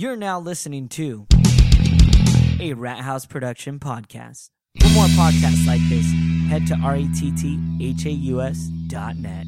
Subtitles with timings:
[0.00, 1.26] You're now listening to
[2.58, 4.48] a Rat House production podcast.
[4.80, 6.06] For more podcasts like this,
[6.48, 9.44] head to retthaus dot net.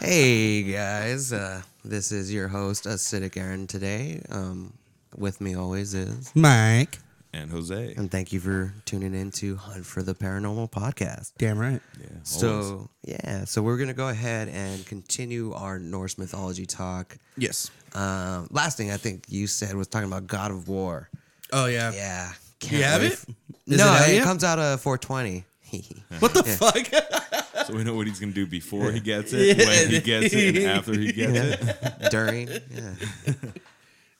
[0.00, 3.66] Hey guys, uh, this is your host, Acidic Aaron.
[3.66, 4.72] Today, um,
[5.16, 6.98] with me always is, Mike.
[7.32, 7.94] and Jose.
[7.96, 11.32] and thank you for tuning in to Hunt for the Paranormal podcast.
[11.38, 11.80] Damn right.
[12.00, 12.28] Yeah, always.
[12.28, 17.16] So yeah, so we're gonna go ahead and continue our Norse mythology talk.
[17.36, 17.70] Yes.
[17.94, 21.08] Um, last thing I think you said was talking about God of War.
[21.52, 21.92] Oh yeah.
[21.92, 22.32] Yeah,
[22.62, 23.12] You have wait.
[23.12, 23.24] it?
[23.66, 25.44] Is no, it it, comes out of 420.
[26.20, 26.76] What the fuck?
[27.66, 30.56] so we know what he's gonna do before he gets it, when he gets it,
[30.56, 32.10] and after he gets it.
[32.10, 32.94] During, yeah.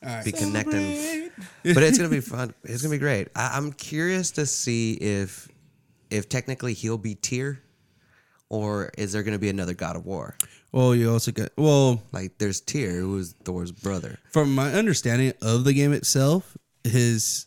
[0.03, 0.25] All right.
[0.25, 1.31] be connecting.
[1.63, 2.55] but it's gonna be fun.
[2.65, 3.29] It's gonna be great.
[3.35, 5.49] I, I'm curious to see if
[6.11, 7.61] if technically he'll be Tyr,
[8.49, 10.37] or is there gonna be another God of War?
[10.73, 14.19] Well, you also got well, Like there's Tyr, who is Thor's brother.
[14.31, 17.47] from my understanding of the game itself, his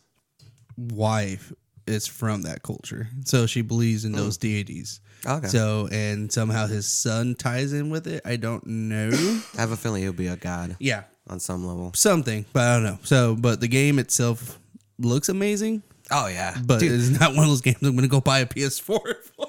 [0.76, 1.52] wife
[1.86, 4.18] is from that culture, so she believes in oh.
[4.18, 5.00] those deities.
[5.26, 5.46] Okay.
[5.48, 8.22] So and somehow his son ties in with it.
[8.24, 9.10] I don't know.
[9.56, 11.92] I have a feeling he'll be a god yeah, on some level.
[11.94, 12.98] something, but I don't know.
[13.02, 14.58] So, but the game itself
[14.98, 18.08] looks amazing, Oh yeah, but Dude, it's not one of those games I'm going to
[18.08, 18.80] go buy a PS4
[19.36, 19.46] for.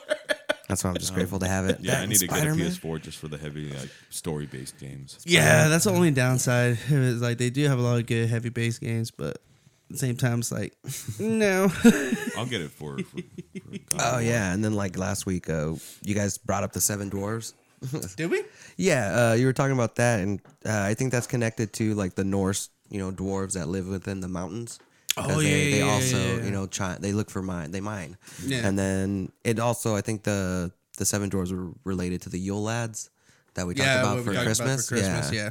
[0.68, 1.80] that's why I'm just grateful to have it.
[1.80, 4.78] Yeah, That I and need to get a PS4 just for the heavy like story-based
[4.80, 5.20] games.
[5.26, 6.78] Yeah, that's the only downside.
[6.90, 9.42] It's like they do have a lot of good heavy bass games, but at
[9.90, 10.78] the same time, it's like
[11.20, 11.72] no.
[12.38, 12.98] I'll get it for.
[13.00, 15.74] for, for Oh of yeah, and then like last week, uh,
[16.04, 17.54] you guys brought up the Seven Dwarves.
[18.18, 18.44] Did we?
[18.78, 22.14] Yeah, uh, you were talking about that, and uh, I think that's connected to like
[22.16, 24.80] the Norse, you know, dwarves that live within the mountains.
[25.18, 26.44] Oh, 'Cause yeah, they, yeah, they yeah, also, yeah, yeah.
[26.46, 28.68] you know, try they look for mine, they mine, Yeah.
[28.68, 32.62] and then it also, I think the the seven dwarves were related to the Yule
[32.62, 33.10] lads
[33.56, 34.90] that we talked yeah, about what for we talked Christmas.
[34.92, 35.50] About for Christmas, yeah.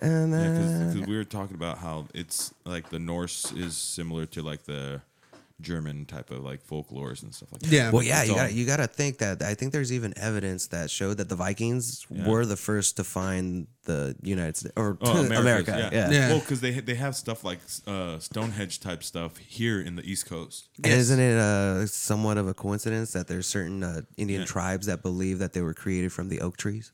[0.00, 4.26] And Yeah, then because we were talking about how it's like the Norse is similar
[4.26, 5.02] to like the
[5.60, 7.70] German type of like folklores and stuff like that.
[7.72, 7.90] Yeah.
[7.92, 10.66] well, yeah, It's you got you got to think that I think there's even evidence
[10.68, 15.20] that showed that the Vikings were the first to find the United States or Oh,
[15.24, 15.90] Americas, America.
[15.92, 16.10] Yeah.
[16.10, 16.28] Yeah.
[16.30, 20.26] Well, because they they have stuff like uh, Stonehenge type stuff here in the East
[20.26, 20.68] Coast.
[20.82, 24.46] And isn't it uh, somewhat of a coincidence that there's certain uh, Indian Yeah.
[24.46, 26.92] tribes that believe that they were created from the oak trees?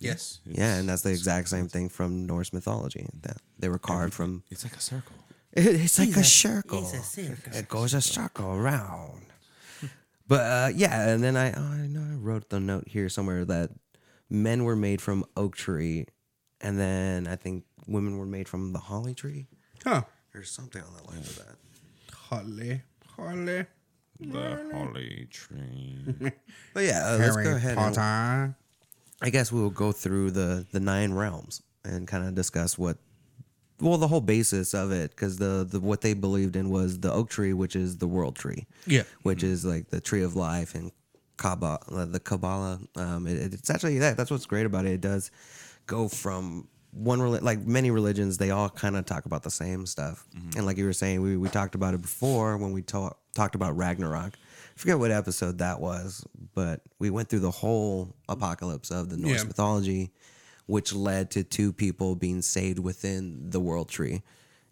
[0.00, 0.40] Yes.
[0.46, 3.06] Yeah, and that's the exact same thing from Norse mythology.
[3.22, 4.42] That they were carved from.
[4.50, 5.14] It's like a circle.
[5.52, 6.90] It's like a circle.
[7.52, 9.22] It goes a circle around.
[10.28, 13.44] But uh, yeah, and then I, oh, I know I wrote the note here somewhere
[13.46, 13.70] that
[14.30, 16.06] men were made from oak tree,
[16.60, 19.48] and then I think women were made from the holly tree,
[19.84, 20.02] Huh.
[20.32, 21.56] or something on the line of that.
[22.14, 22.82] Holly.
[23.16, 23.66] Holly.
[24.20, 25.98] The holly tree.
[26.74, 27.76] But yeah, uh, let's go Harry ahead.
[27.78, 28.56] And, Potter.
[29.20, 32.98] I guess we'll go through the the nine realms and kind of discuss what
[33.80, 37.12] well the whole basis of it because the, the what they believed in was the
[37.12, 39.04] oak tree which is the world tree Yeah.
[39.22, 39.52] which mm-hmm.
[39.52, 40.92] is like the tree of life and
[41.40, 42.80] Kabbalah, uh, the Kabbalah.
[42.96, 44.16] Um, it, it's actually that.
[44.16, 44.92] That's what's great about it.
[44.92, 45.30] It does
[45.86, 48.36] go from one like many religions.
[48.36, 50.26] They all kind of talk about the same stuff.
[50.36, 50.58] Mm-hmm.
[50.58, 53.54] And like you were saying, we, we talked about it before when we talk, talked
[53.54, 54.34] about Ragnarok.
[54.80, 56.24] I forget what episode that was,
[56.54, 59.44] but we went through the whole apocalypse of the Norse Yeah.
[59.44, 60.10] mythology,
[60.64, 64.22] which led to two people being saved within the world tree,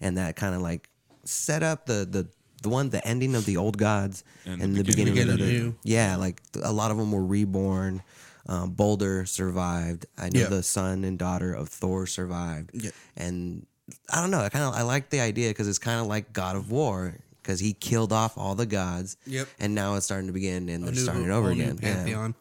[0.01, 0.89] and that kind of like
[1.27, 2.27] set up the the
[2.63, 5.77] the one the ending of the old gods And the beginning, of the new.
[5.85, 8.03] Yeah, like a lot of them were reborn.
[8.47, 10.07] Um, Baldur survived.
[10.17, 10.49] I know Yeah.
[10.49, 12.71] the son and daughter of Thor survived.
[12.73, 12.93] Yeah.
[13.15, 13.67] And
[14.09, 14.41] I don't know.
[14.41, 17.19] I kind of I like the idea because it's kind of like God of War
[17.49, 19.17] because he killed off all the gods.
[19.27, 19.49] Yep.
[19.59, 21.79] And now it's starting to begin and A they're new- starting whole over new again.
[21.83, 21.95] Yeah.
[21.95, 22.35] Pantheon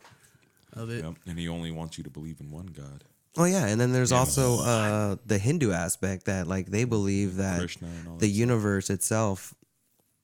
[0.74, 1.02] of it.
[1.02, 1.14] Yep.
[1.28, 3.06] And he only wants you to believe in one God.
[3.38, 7.60] Oh yeah, and then there's also uh, the Hindu aspect that like they believe that
[7.60, 8.38] Krishna and all the that stuff.
[8.40, 9.54] universe itself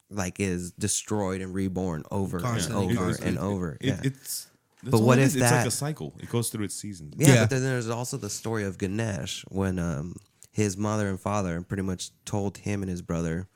[0.10, 3.30] like is destroyed and reborn over Constantly, and over constantly.
[3.30, 3.78] and over.
[3.80, 4.02] It- yeah.
[4.04, 4.48] It's.
[4.84, 5.36] But all what it if is.
[5.38, 6.14] It's like a cycle.
[6.20, 7.14] It goes through its seasons.
[7.18, 7.42] Yeah, Yeah.
[7.44, 10.16] but then there's also the story of Ganesh when um,
[10.52, 13.48] his mother and father pretty much told him and his brother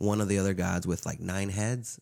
[0.00, 2.00] one of the other gods with like nine heads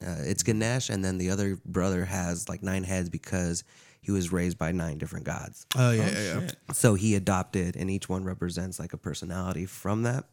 [0.00, 3.64] Uh, it's Ganesh, and then the other brother has like nine heads because
[4.00, 5.66] he was raised by nine different gods.
[5.76, 6.50] Oh yeah, yeah, yeah.
[6.72, 10.24] So he adopted, and each one represents like a personality from that.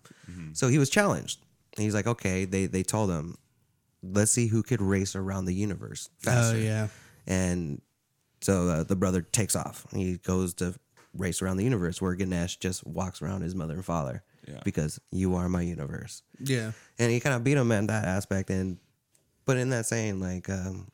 [0.54, 1.40] So he was challenged.
[1.76, 3.36] And he's like, okay, they they told him,
[4.04, 6.40] let's see who could race around the universe faster.
[6.40, 6.60] Oh faster.
[6.60, 6.88] yeah.
[7.28, 7.82] And
[8.42, 9.88] so uh, the brother takes off.
[9.92, 10.76] He goes to
[11.18, 14.62] race around the universe, where Ganesh just walks around his mother and father Yeah.
[14.64, 16.22] because you are my universe.
[16.40, 16.72] Yeah.
[17.00, 18.50] And he kind of beat him in that aspect.
[18.50, 18.78] And
[19.46, 20.88] but in that saying, like, um,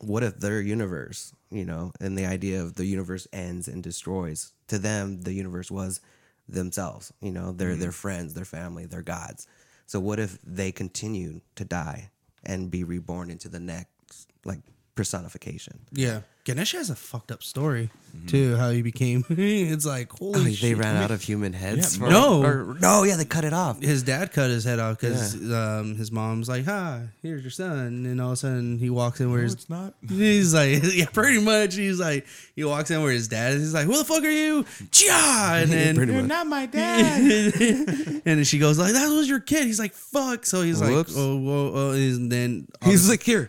[0.00, 4.52] what if their universe, you know, and the idea of the universe ends and destroys?
[4.68, 6.00] To them, the universe was
[6.48, 7.12] themselves.
[7.20, 9.46] You know, their their friends, their family, their gods.
[9.86, 12.10] So what if they continue to die
[12.42, 14.60] and be reborn into the next like
[14.94, 15.80] personification?
[15.92, 16.20] Yeah.
[16.44, 17.88] Ganesh has a fucked up story
[18.26, 18.54] too.
[18.56, 19.24] How he became.
[19.30, 20.76] it's like holy Oh, they shit.
[20.76, 21.96] ran out of human heads.
[21.96, 22.42] Yeah, for- no.
[22.44, 23.80] or- no, yeah, they cut it off.
[23.80, 28.04] his dad cut his head off because um, his mom's like, "Hi, here's your son,"
[28.04, 29.94] and all of a sudden he walks in where No, his it's not.
[30.06, 31.76] He's like, yeah, pretty much.
[31.76, 33.62] He's like, he walks in where his dad is.
[33.62, 36.26] He's like, "Who the fuck are you?" Ja, and then Pretty much.
[36.26, 37.22] not my dad.
[37.22, 41.16] and then she goes like, "That was your kid." He's like, "Fuck!" So he's Whoops.
[41.16, 43.48] like, "Oh, whoa, oh," and then He's like, here,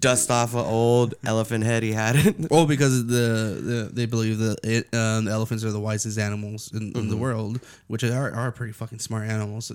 [0.00, 2.46] dust off an old elephant head he had.
[2.50, 6.78] oh, because the, the they believe that it, um, elephants are the wisest animals in,
[6.88, 7.08] in Mm-hmm.
[7.10, 9.70] the world, which are are pretty fucking smart animals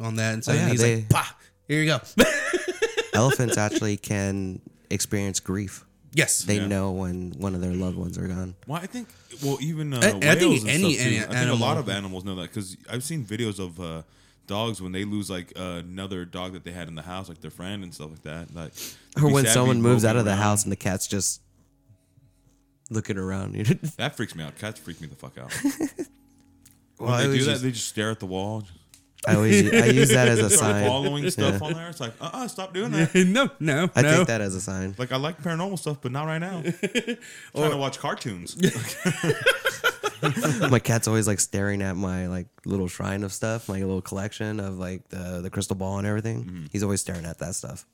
[0.00, 0.34] on that.
[0.34, 1.26] And so Oh, yeah, he's they- like, "Bah,
[1.68, 2.00] here you go."
[3.14, 5.84] Elephants actually can experience grief.
[6.12, 6.66] yes, They Yeah.
[6.66, 8.54] know when one of their loved ones are gone.
[8.66, 9.08] Well, I think
[9.42, 11.88] well, even uh, I- I think and any- stuff any I think a lot of
[11.88, 14.02] animals know that because I've seen videos of uh,
[14.50, 17.40] dogs when they lose like uh, another dog that they had in the house, like
[17.40, 18.54] their friend and stuff like that.
[18.54, 18.72] Like,
[19.22, 20.40] Or when someone moves out roving of the around.
[20.42, 21.40] house and the cat's just
[22.90, 23.54] looking around.
[23.54, 23.74] you know?
[23.96, 24.58] that freaks me out.
[24.58, 25.52] Cats freak me the fuck out.
[26.98, 28.62] Well, when they do always that, they just stare at the wall.
[29.26, 30.86] I always I use that as a sign.
[30.86, 31.88] following stuff on there.
[31.88, 33.14] It's like, uh, uh stop doing that.
[33.14, 34.18] no, no, I no.
[34.18, 34.94] take that as a sign.
[34.98, 36.62] Like I like paranormal stuff, but not right now.
[36.64, 36.70] i
[37.54, 38.56] Trying to watch cartoons.
[40.70, 44.58] my cat's always like staring at my like little shrine of stuff, my little collection
[44.60, 46.44] of like the the crystal ball and everything.
[46.44, 46.64] Mm-hmm.
[46.72, 47.86] He's always staring at that stuff.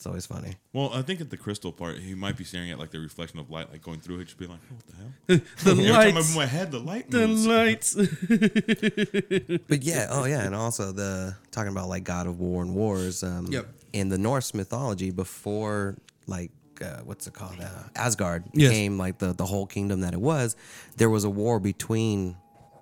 [0.00, 0.54] It's always funny.
[0.72, 3.38] Well, I think at the crystal part, he might be staring at like the reflection
[3.38, 5.44] of light, like going through it, just be like, oh, "What the hell?"
[5.76, 7.46] the Every time I move my head, the light the moves.
[7.46, 7.94] lights.
[9.68, 13.22] But yeah, oh yeah, and also the talking about like God of War and Wars.
[13.22, 13.66] Um, Yep.
[13.92, 16.50] In the Norse mythology, before like
[16.80, 18.70] uh, what's it called, uh, Asgard Yes.
[18.70, 20.56] became like the the whole kingdom that it was,
[20.96, 22.36] there was a war between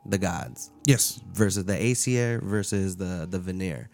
[0.06, 3.88] the gods yes, versus the Aesir versus the the Vanir,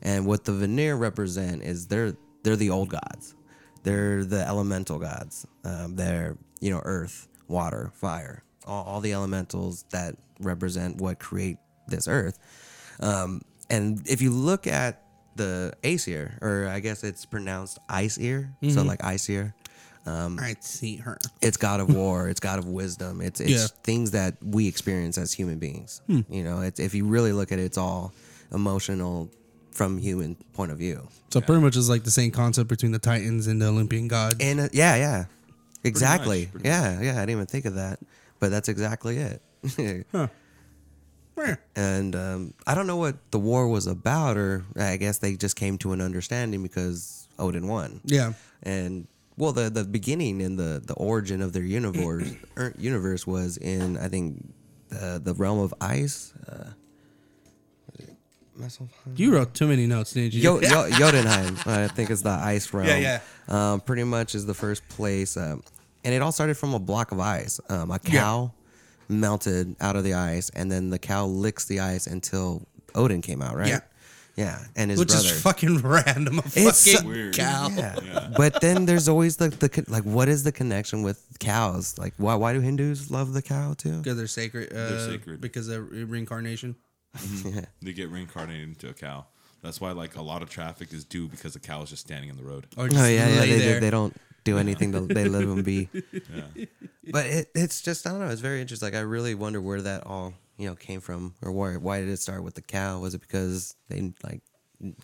[0.00, 3.34] and what the Vanir represent is they're they're the old gods,
[3.82, 5.46] they're the elemental gods.
[5.64, 11.56] Um, they're you know earth, water, fire, all, all the elementals that represent what create
[11.88, 12.38] this earth.
[13.00, 15.02] Um, and if you look at
[15.36, 19.54] the Aesir, or I guess it's pronounced Ice Ear, so like Iceir,
[20.06, 21.18] I see her.
[21.40, 23.66] it's God of War, it's God of Wisdom, it's it's Yeah.
[23.84, 26.00] things that we experience as human beings.
[26.08, 28.12] You know, it's if you really look at it, it's all
[28.52, 29.30] emotional
[29.72, 31.08] from human point of view.
[31.30, 34.36] So pretty much is like the same concept between the Titans and the Olympian gods.
[34.40, 35.24] And uh, yeah, yeah,
[35.84, 36.46] exactly.
[36.46, 37.12] pretty yeah, yeah.
[37.12, 38.00] I didn't even think of that,
[38.38, 39.42] but that's exactly it.
[41.36, 41.56] Meh.
[41.76, 45.56] and um, I don't know what the war was about, or I guess they just
[45.56, 48.00] came to an understanding because Odin won.
[48.04, 48.32] Yeah.
[48.62, 49.06] and
[49.36, 53.96] well, the the beginning and the the origin of their universe er, universe was in
[53.96, 54.52] I think
[54.90, 56.34] the the realm of ice.
[56.46, 56.74] Uh, was
[58.62, 59.18] it Mesopotami?
[59.18, 60.40] You wrote too many notes, didn't you?
[60.42, 62.88] Yo, Yo, Jotunheim, I think is the ice realm.
[62.88, 63.72] Yeah, yeah.
[63.72, 65.62] Um, pretty much is the first place, um,
[66.04, 67.60] and it all started from a block of ice.
[67.68, 68.52] Um, a cow
[69.08, 73.42] melted out of the ice, and then the cow licks the ice until Odin came
[73.42, 73.56] out.
[73.56, 73.68] Right.
[73.68, 73.80] Yeah.
[74.36, 75.26] Yeah, and his Which brother.
[75.26, 76.38] is fucking random.
[76.38, 77.34] A It's fucking weird.
[77.36, 77.68] cow.
[77.76, 78.30] Yeah.
[78.36, 81.98] But then there's always the, the like what is the connection with cows?
[81.98, 83.98] Like why why do Hindus love the cow too?
[83.98, 84.72] Because they're sacred.
[84.72, 85.40] Uh, sacred.
[85.42, 85.90] Because of
[87.22, 87.66] re- reincarnation.
[87.82, 89.26] They get reincarnated into a cow.
[89.62, 92.30] That's why like a lot of traffic is due because the cow is just standing
[92.30, 92.66] in the road.
[92.76, 93.40] Or Oh yeah, yeah.
[93.40, 94.92] They, they, they don't do anything.
[94.92, 95.88] To, they let them be.
[96.12, 96.64] Yeah.
[97.10, 98.28] But it, it's just I don't know.
[98.28, 98.86] It's very interesting.
[98.86, 102.08] Like I really wonder where that all you know came from, or why why did
[102.08, 103.00] it start with the cow?
[103.00, 104.40] Was it because they like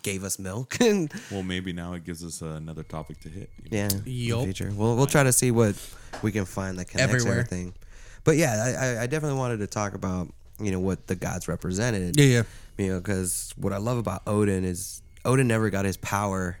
[0.01, 0.77] gave us milk?
[0.81, 3.51] and Well, maybe now it gives us uh, another topic to hit.
[3.63, 3.77] you know?
[4.05, 4.71] yeah, in the future.
[4.73, 5.75] We'll we'll try to see what
[6.23, 7.39] we can find that connects Everywhere.
[7.41, 7.75] everything.
[8.23, 11.47] But yeah, I, I- I definitely wanted to talk about you know what the gods
[11.47, 12.17] represented.
[12.19, 12.43] Yeah, yeah.
[12.77, 16.57] you know because what i love about odin is odin never got his power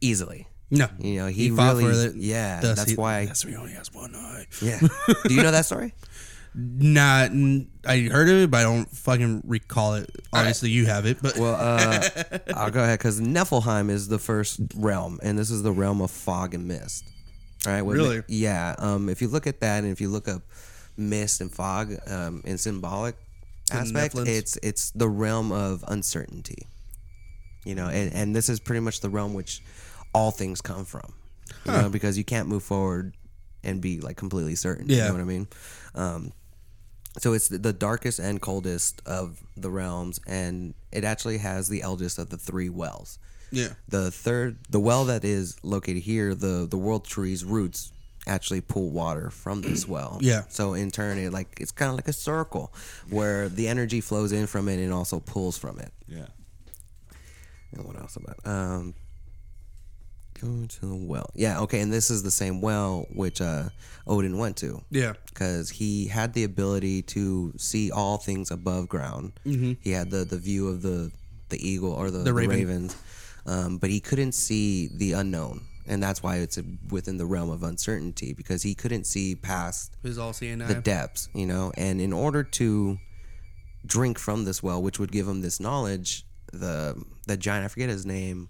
[0.00, 0.88] easily No.
[0.98, 2.16] you know he, fought really for it.
[2.16, 4.46] yeah that's he- why That's why he only has one eye.
[4.60, 4.80] yeah
[5.26, 5.94] do you know that story
[6.54, 7.30] Not,
[7.86, 10.10] I heard of it, but I don't fucking recall it.
[10.34, 14.60] Obviously, you have it, but Well, uh, I'll go ahead because Niflheim is the first
[14.76, 17.04] realm, and this is the realm of fog and mist.
[17.66, 18.20] All right, Really?
[18.28, 18.74] yeah.
[18.78, 20.42] Um, if you look at that, and if you look up
[21.08, 23.16] mist and fog um, in symbolic
[23.70, 26.66] aspect, it's it's the realm of uncertainty.
[27.64, 29.62] You know, and, and this is pretty much the realm which
[30.12, 31.14] all things come from.
[31.64, 33.14] You know, because you can't move forward
[33.62, 34.88] and be like completely certain.
[34.88, 35.06] You Yeah.
[35.08, 35.46] know what I mean?
[35.94, 36.32] Um,
[37.18, 41.82] so it's the- the darkest and coldest of the realms, and it actually has the
[41.82, 43.18] eldest of the three wells.
[43.52, 47.92] yeah, The third, the well that is located here, the the world tree's roots
[48.26, 50.18] actually pull water from this well.
[50.20, 50.42] Yeah.
[50.48, 52.72] So in turn, it like it's kind of like a circle
[53.10, 55.92] where the energy flows in from it and also pulls from it.
[56.06, 56.26] Yeah.
[57.72, 58.36] And what else about?
[58.44, 58.94] Um,
[60.40, 61.30] go to the well.
[61.34, 61.60] Yeah.
[61.60, 61.80] Okay.
[61.80, 63.70] And this is the same well which uh,
[64.06, 69.32] Odin went to yeah, because he had the ability to see all things above ground.
[69.46, 69.74] Mm-hmm.
[69.80, 71.10] He had the the view of the
[71.48, 72.56] the eagle or the, the, raven.
[72.56, 72.96] ravens,
[73.46, 76.58] um, but he couldn't see the unknown, and that's why it's
[76.90, 81.28] within the realm of uncertainty because he couldn't see past his all seeing the depths,
[81.34, 81.72] you know.
[81.76, 82.98] And in order to
[83.84, 87.88] drink from this well, which would give him this knowledge, the the giant I forget
[87.88, 88.48] his name,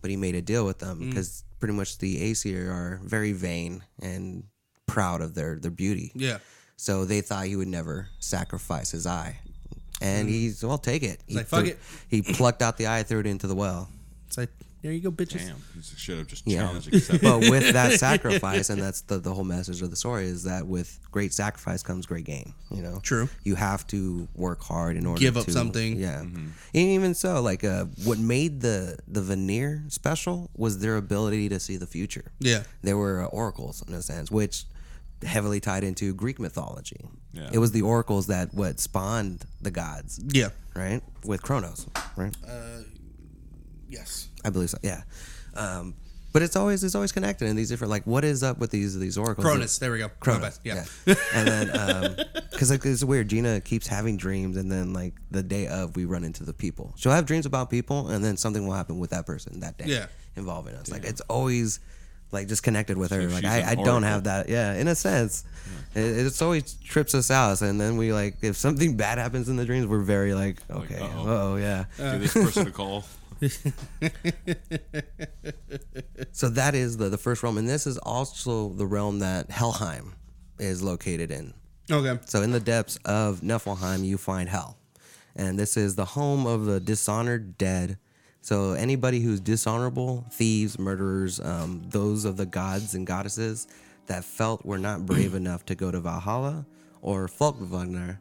[0.00, 1.08] but he made a deal with them mm.
[1.08, 4.44] because pretty much the Aesir are very vain and
[4.86, 6.12] proud of their their beauty.
[6.14, 6.38] Yeah,
[6.76, 9.38] So they thought he would never sacrifice his eye.
[10.00, 10.32] And mm.
[10.32, 11.20] he's, well, take it.
[11.28, 13.88] He like, "Fuck threw- it." He plucked out the eye, threw it into the well.
[14.26, 14.50] it's like
[14.82, 15.46] there you go, bitches.
[15.46, 15.56] Damn.
[15.74, 16.62] He should have just Yeah.
[16.66, 17.22] challenged accepted.
[17.28, 20.66] But with that sacrifice, and that's the, the whole message of the story, is that
[20.66, 22.52] with great sacrifice comes great gain.
[22.70, 23.28] You know, True.
[23.44, 25.96] You have to work hard in order to Give up to- something.
[25.96, 31.48] Yeah, and even so, like uh, what made the the Vanir special was their ability
[31.50, 32.32] to see the future.
[32.40, 34.64] Yeah, They were uh, oracles in a sense, which
[35.24, 37.00] heavily tied into Greek mythology.
[37.32, 37.48] Yeah.
[37.52, 41.00] It was the oracles that what spawned the gods, yeah, right?
[41.24, 41.86] With Kronos,
[42.16, 42.34] right?
[42.46, 42.82] Uh,
[43.88, 44.28] yes.
[44.44, 44.78] I believe so.
[44.82, 45.02] Yeah.
[45.54, 45.94] Um,
[46.32, 48.98] but it's always it's always connected in these different like what is up with these
[48.98, 49.44] these oracles?
[49.44, 49.78] Cronus.
[49.78, 50.08] There we go.
[50.20, 50.58] Cronus.
[50.58, 50.88] bad.
[51.06, 51.14] Yeah.
[51.34, 55.66] and then because like it's weird, Gina keeps having dreams, and then like the day
[55.66, 56.94] of we run into the people.
[56.96, 59.84] She'll have dreams about people, and then something will happen with that person that day.
[59.88, 60.06] Yeah.
[60.34, 61.80] Involving us, like it's always
[62.30, 63.28] like just connected with her.
[63.28, 64.48] So like I, I don't have that.
[64.48, 65.44] Yeah, in a sense,
[65.94, 69.56] it, it's always trips us out, and then we like if something bad happens in
[69.56, 71.24] the dreams, we're very like okay, uh-oh.
[71.26, 71.84] oh yeah.
[71.98, 73.04] Give this person a call.
[76.32, 80.14] So that is the, the first realm, and this is also the realm that Helheim
[80.58, 81.54] is located in.
[81.90, 82.18] Okay.
[82.26, 84.78] So in the depths of Niflheim, you find hell,
[85.36, 87.98] and this is the home of the dishonored dead.
[88.40, 93.68] So anybody who's dishonorable, thieves, murderers, um, those of the gods and goddesses
[94.06, 96.66] that felt were not brave enough to go to Valhalla
[97.02, 98.18] or Folkvangr.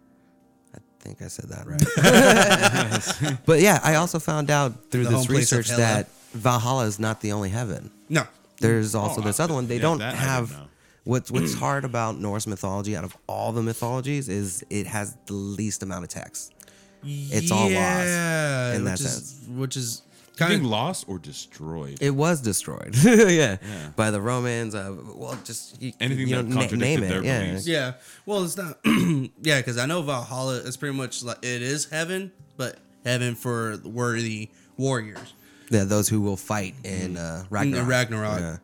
[1.01, 1.65] I think I said that
[3.31, 3.37] right.
[3.45, 6.85] but yeah, I also found out through The this home place of research that Valhalla
[6.85, 7.89] is not the only heaven.
[8.07, 8.23] No.
[8.59, 9.65] There's oh, also Oh, this I- other one.
[9.67, 10.67] They yeah, don't that I didn't have know.
[11.05, 15.33] what's what's hard about Norse mythology out of all the mythologies is it has the
[15.33, 16.53] least amount of text.
[17.03, 19.47] It's all lost Yeah, in which that is, sense.
[19.49, 20.03] Which is
[20.37, 21.97] Being kind of lost or destroyed.
[22.01, 23.57] It was destroyed, yeah, Yeah.
[23.95, 24.73] by the Romans.
[24.73, 27.09] Uh, well, just you, Anything you that know, contradicted name it.
[27.09, 27.67] their yeah, beliefs.
[27.67, 27.93] yeah.
[28.25, 28.79] Well, it's not.
[29.41, 33.77] yeah, because I know Valhalla is pretty much like it is heaven, but heaven for
[33.83, 35.33] worthy warriors.
[35.69, 37.87] yeah, those who will fight in uh, Ragnarok.
[37.87, 38.39] Ragnarok.
[38.39, 38.57] Yeah.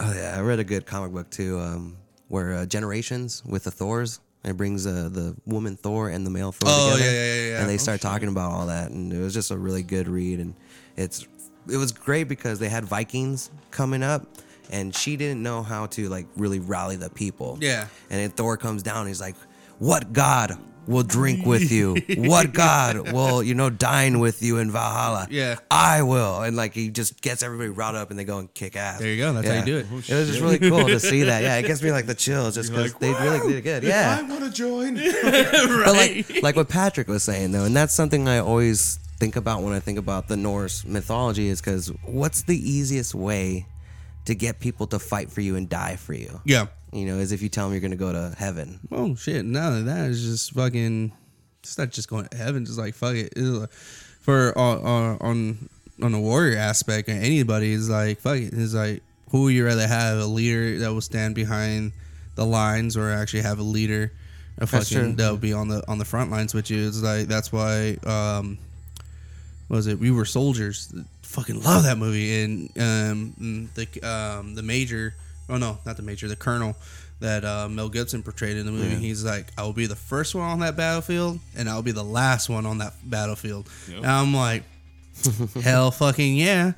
[0.00, 1.96] Oh yeah, I read a good comic book too, um,
[2.28, 4.20] where uh, Generations with the Thors.
[4.44, 7.50] It brings uh, the woman Thor and the male Thor Oh, together, yeah, yeah, yeah,
[7.52, 7.60] yeah.
[7.60, 10.08] and they Oh, start talking about all that, and it was just a really good
[10.08, 10.54] read, and
[10.96, 11.26] it's
[11.70, 14.26] it was great because they had Vikings coming up,
[14.70, 17.56] and she didn't know how to like really rally the people.
[17.60, 17.86] Yeah.
[18.10, 19.36] and then Thor comes down, and he's like,
[19.78, 21.96] "What God will drink with you?
[22.16, 25.26] what God will you know dine with you in Valhalla?
[25.30, 25.56] Yeah.
[25.70, 28.76] I will." And like he just gets everybody riled up, and they go and kick
[28.76, 28.98] ass.
[28.98, 29.32] There you go.
[29.32, 29.86] That's how you do it.
[29.90, 31.42] Oh, it was just really cool to see that.
[31.42, 33.82] Yeah, it gives me like the chills just because like, they really did it good.
[33.82, 34.94] Yeah, I want to join.
[35.22, 39.62] but like like what Patrick was saying though, and that's something I always think about
[39.62, 43.66] when I think about the Norse mythology is because what's the easiest way
[44.26, 46.40] to get people to fight for you and die for you?
[46.44, 46.66] Yeah.
[46.92, 48.80] You know, as if you tell them you're going to go to heaven.
[48.90, 49.44] Oh shit!
[49.46, 49.52] Of
[49.86, 51.12] that is just fucking.
[51.62, 52.64] It's not just going to heaven.
[52.66, 53.32] Just like fuck it.
[53.36, 53.72] Like-
[54.20, 55.68] for on on on
[56.02, 58.52] on the warrior aspect, and anybody is like fuck it.
[58.52, 61.92] It's like who would you rather have a leader that will stand behind
[62.34, 64.12] the lines, or actually have a leader,
[64.58, 66.86] a fucking that will be on the on the front lines with you.
[66.86, 67.96] It's like that's why.
[68.04, 68.58] um
[69.72, 69.98] was it?
[69.98, 70.94] We were soldiers.
[71.22, 72.42] Fucking love that movie.
[72.42, 75.14] And um, the um, the major
[75.48, 76.76] oh no, not the major, the colonel
[77.20, 78.96] that uh, Mel Gibson portrayed in the movie.
[78.96, 82.02] He's like, I will be the first one on that battlefield, and I'll be the
[82.02, 83.68] last one on that battlefield.
[83.88, 83.98] Yep.
[83.98, 84.64] And I'm like,
[85.62, 86.72] hell fucking yeah.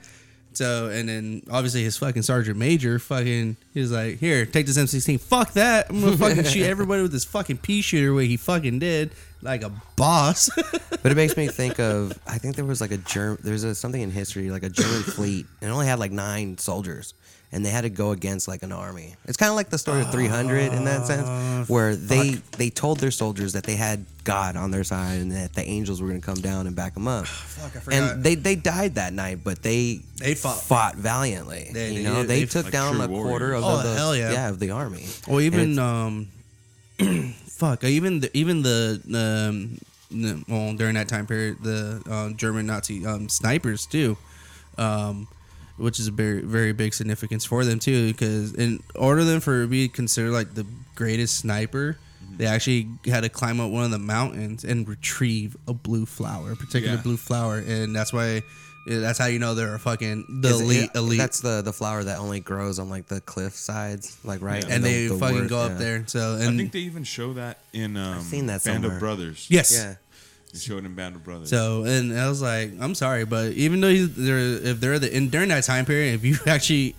[0.56, 4.78] So and then obviously his fucking sergeant major fucking he was like, here, take this
[4.78, 5.20] M16.
[5.20, 5.90] Fuck that.
[5.90, 9.12] I'm gonna fucking shoot everybody with this fucking pea shooter way he fucking did.
[9.42, 10.50] Like a boss.
[11.04, 13.74] But it makes me think of I think there was like a German there's a,
[13.74, 17.12] something in history like a German fleet and it only had like nine soldiers
[17.54, 19.14] and they had to go against like an army.
[19.26, 22.98] It's kind of like the story of 300 in that sense where they they told
[23.00, 26.20] their soldiers that they had God on their side and that the angels were going
[26.20, 27.26] to come down and back them up.
[27.26, 27.96] Fuck, I forgot.
[28.14, 30.96] And they they died that night, but they They fought.
[30.96, 31.70] valiantly.
[31.72, 33.82] They- you know, they- they, they- took Like down true a quarter of warriors.
[33.84, 34.48] the Oh, hell yeah.
[34.48, 35.06] of the army.
[35.28, 36.28] Or even um,
[37.46, 39.00] fuck, even the, even the
[39.48, 39.78] um,
[40.10, 44.16] the- well during that time period, the uh, German Nazi um, snipers too,
[44.78, 45.28] um,
[45.76, 49.62] which is a very very big significance for them too, because in order them for
[49.62, 51.96] to be considered like the greatest sniper.
[52.36, 56.50] They actually had to climb up one of the mountains and retrieve a blue flower,
[56.52, 57.02] a particular Yeah.
[57.02, 58.42] blue flower, and that's why.
[58.86, 61.18] That's how you know they're a fucking the Is it- elite yeah, elite.
[61.18, 64.62] That's the the flower that only grows on like the cliff sides, like right.
[64.66, 64.74] Yeah.
[64.74, 65.72] and the- they the fucking worst- go yeah.
[65.72, 66.04] up there.
[66.08, 68.94] So I think they even show that in um, seen that Band somewhere.
[68.94, 69.46] of Brothers.
[69.48, 69.94] yes, Yeah.
[70.54, 71.50] They show it Band of Brothers.
[71.50, 75.14] So and I was like, I'm sorry, but even though he's, they're if they're the
[75.14, 76.94] in during that time period, if you actually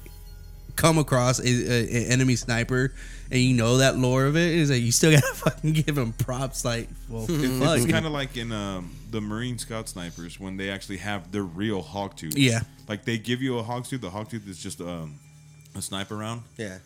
[0.75, 2.91] come across a, a, a enemy sniper
[3.31, 6.11] and you know that lore of it, is that you still gotta fucking give him
[6.11, 6.65] props.
[6.65, 10.97] Like, well, it's kind of like in um, the Marine Scout snipers when they actually
[10.97, 12.37] have their real hog tooth.
[12.37, 12.59] Yeah.
[12.89, 14.01] Like they give you a hog tooth.
[14.01, 15.17] The hog tooth is just um,
[15.75, 16.79] a sniper round Yeah.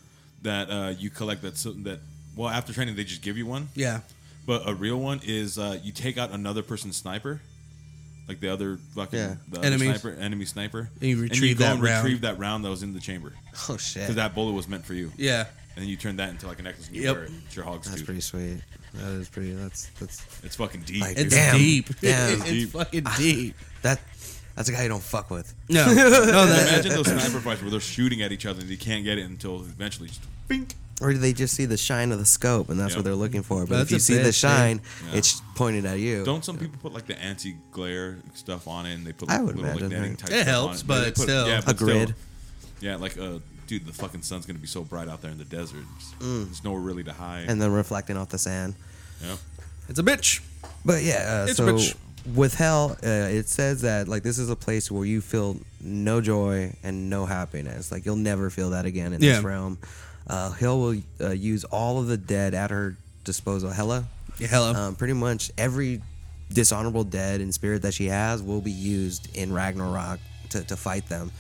[0.44, 1.42] that uh, you collect.
[1.42, 2.00] That so that
[2.36, 3.70] well after training they just give you one.
[3.74, 4.02] yeah,
[4.50, 7.40] But a real one is uh, you take out another person's sniper,
[8.28, 9.36] like the other fucking Yeah.
[9.48, 10.02] the other Enemies.
[10.02, 12.04] sniper, enemy sniper, And you retrieve go that and round.
[12.04, 13.34] retrieve that round that was in the chamber
[13.70, 14.02] Oh shit.
[14.04, 15.46] because that bullet was meant for you, yeah.
[15.76, 17.16] and then you turn that into like a necklace and you Yep.
[17.16, 17.32] wear it.
[17.46, 18.06] It's your hog's That's tooth.
[18.08, 18.62] pretty sweet.
[18.96, 19.52] That is pretty.
[19.52, 21.02] That's that's It's fucking deep.
[21.02, 21.16] Like.
[21.20, 21.56] It's Damn.
[21.56, 21.88] deep.
[22.02, 22.34] Damn.
[22.42, 22.70] it's Deep.
[22.72, 23.56] fucking deep.
[23.84, 24.00] that.
[24.56, 25.54] That's a guy you don't fuck with.
[25.70, 28.78] No, no, that, Imagine those sniper fights where they're shooting at each other and you
[28.80, 30.74] can't get it until eventually just bink.
[31.02, 32.98] Or do they just see the shine of the scope and that's Yeah.
[32.98, 33.66] what they're looking for?
[33.66, 35.18] But That's if you a see the shine, Yeah.
[35.20, 36.26] it's pointed at you.
[36.26, 39.56] Don't some people put like the anti-glare stuff on it and they put I would
[39.56, 40.18] little like netting that.
[40.20, 41.48] type It stuff helps, on but They put- still.
[41.48, 42.16] yeah, A but still- grid.
[42.82, 45.46] yeah, like uh, dude, the fucking sun's gonna be so bright out there in the
[45.46, 45.84] desert.
[46.20, 47.50] There's, there's nowhere really to hide.
[47.50, 48.76] and then reflecting off the sand.
[49.24, 49.36] yeah.
[49.88, 50.42] it's a bitch.
[50.86, 51.96] But yeah, uh, It's a so bitch.
[52.36, 56.20] with hell, uh, it says that like this is a place where you feel no
[56.22, 57.92] joy and no happiness.
[57.92, 59.36] Like you'll never feel that again in Yeah.
[59.36, 59.78] this realm.
[60.30, 63.72] Uh, Hel will uh, use all of the dead at her disposal.
[63.72, 64.06] Hella,
[64.38, 64.74] Yeah, hello.
[64.74, 66.02] um, pretty much every
[66.54, 71.08] dishonorable dead and spirit that she has will be used in Ragnarok to, to fight
[71.10, 71.32] them.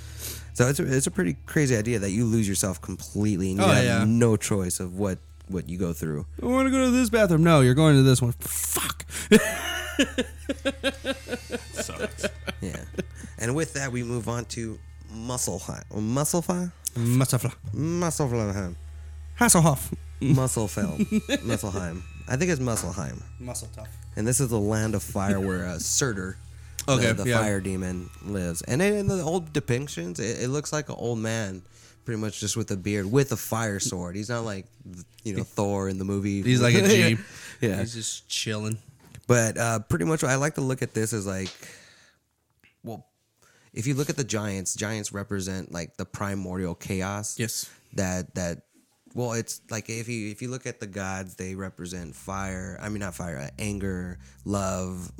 [0.53, 3.65] So it's a, it's a pretty crazy idea that you lose yourself completely and you
[3.65, 4.03] Oh, have yeah.
[4.07, 6.25] no choice of what what you go through.
[6.43, 7.43] I want to go to this bathroom.
[7.43, 8.33] No, you're going to this one.
[8.33, 9.03] Fuck.
[11.71, 12.25] Sucks.
[12.61, 12.83] Yeah.
[13.39, 14.77] and with that, we move on to
[15.13, 15.83] Musselheim.
[15.91, 16.71] Musselheim?
[16.95, 17.51] Mustafa.
[17.75, 18.75] Musselheim.
[19.39, 19.93] Hasselhoff.
[20.21, 20.97] Musselfeld.
[21.43, 22.01] Musselheim.
[22.27, 23.21] I think it's Musselheim.
[23.39, 23.87] Muscle tough.
[24.15, 26.37] And this is the land of fire where uh, Surtur,
[26.87, 27.39] Okay, the, the yeah.
[27.39, 28.61] fire demon, lives.
[28.63, 31.61] And in the old depictions, it, it looks like an old man,
[32.05, 34.15] pretty much just with a beard, with a fire sword.
[34.15, 34.65] He's not like,
[35.23, 36.41] you know, Thor in the movie.
[36.43, 37.17] He's like a G.
[37.61, 37.79] yeah.
[37.79, 38.77] He's just chilling.
[39.27, 41.49] But uh, pretty much, I like to look at this as like,
[43.73, 47.37] if you look at the giants, giants represent like the primordial chaos.
[47.39, 47.69] Yes.
[47.93, 48.63] That that,
[49.13, 52.77] well, it's like if you if you look at the gods, they represent fire.
[52.81, 55.11] I mean, not fire, uh, anger, love.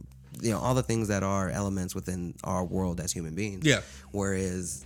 [0.42, 3.66] You know, all the things that are elements within our world as human beings.
[3.66, 3.82] Yeah.
[4.12, 4.86] Whereas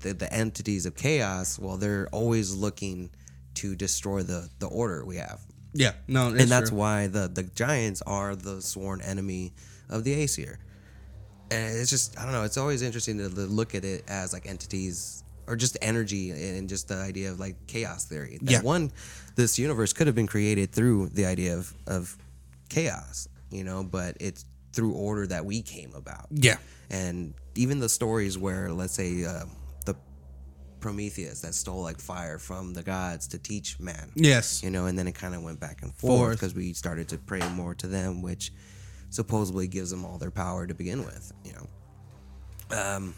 [0.00, 3.10] the the entities of chaos, well, they're always looking
[3.54, 5.40] to destroy the the order we have
[5.74, 5.92] Yeah.
[6.06, 9.52] No, and that's why the the giants are the sworn enemy
[9.88, 10.58] of the Aesir.
[11.50, 12.42] And it's just I don't know.
[12.44, 16.88] It's always interesting to, look at it as like entities or just energy and just
[16.88, 18.38] the idea of like chaos theory.
[18.42, 18.60] That Yeah.
[18.62, 18.92] one,
[19.34, 22.16] this universe could have been created through the idea of of
[22.68, 26.26] chaos, you know, but it's through order that we came about.
[26.30, 26.56] Yeah.
[26.90, 29.44] And even the stories where, let's say, uh,
[29.86, 29.96] the
[30.80, 34.62] Prometheus that stole like fire from the gods to teach man Yes.
[34.62, 36.32] you know, and then it kind of went back and Forth.
[36.32, 38.52] because we started to pray more to them, which
[39.10, 42.76] supposedly gives them all their power to begin with, you know.
[42.76, 43.14] Um,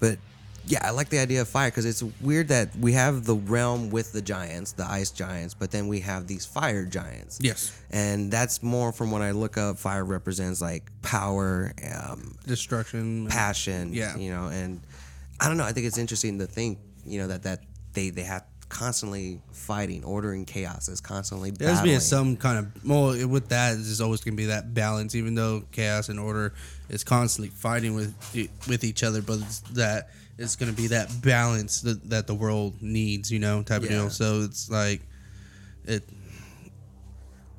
[0.00, 0.18] but
[0.66, 3.90] yeah, I like the idea of fire because it's weird that we have the realm
[3.90, 7.38] with the giants, the ice giants, but then we have these fire giants.
[7.40, 7.80] Yes.
[7.90, 13.28] And that's more from when I look up, fire represents like power, um, Destruction.
[13.28, 13.92] passion.
[13.92, 14.16] Yeah.
[14.16, 14.80] You know, and
[15.40, 15.64] I don't know.
[15.64, 17.60] I think it's interesting to think, you know, that that
[17.94, 20.04] they they have constantly fighting.
[20.04, 23.72] Order and chaos is constantly There's being some kind of well with that.
[23.74, 26.54] There's always gonna be that balance, even though chaos and order
[26.88, 28.14] is constantly fighting with
[28.68, 29.22] with each other.
[29.22, 33.62] But it's that it's gonna be that balance that, that the world needs, you know,
[33.62, 34.10] type of deal.
[34.10, 35.00] So it's like
[35.84, 36.04] it.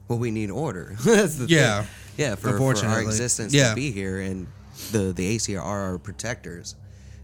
[0.07, 0.95] well, we need order.
[1.03, 1.83] That's the Yeah.
[1.83, 1.91] thing.
[2.17, 2.35] yeah.
[2.35, 3.69] For, for our existence Yeah.
[3.69, 4.47] to be here, and
[4.91, 6.75] the the Aesir are our protectors.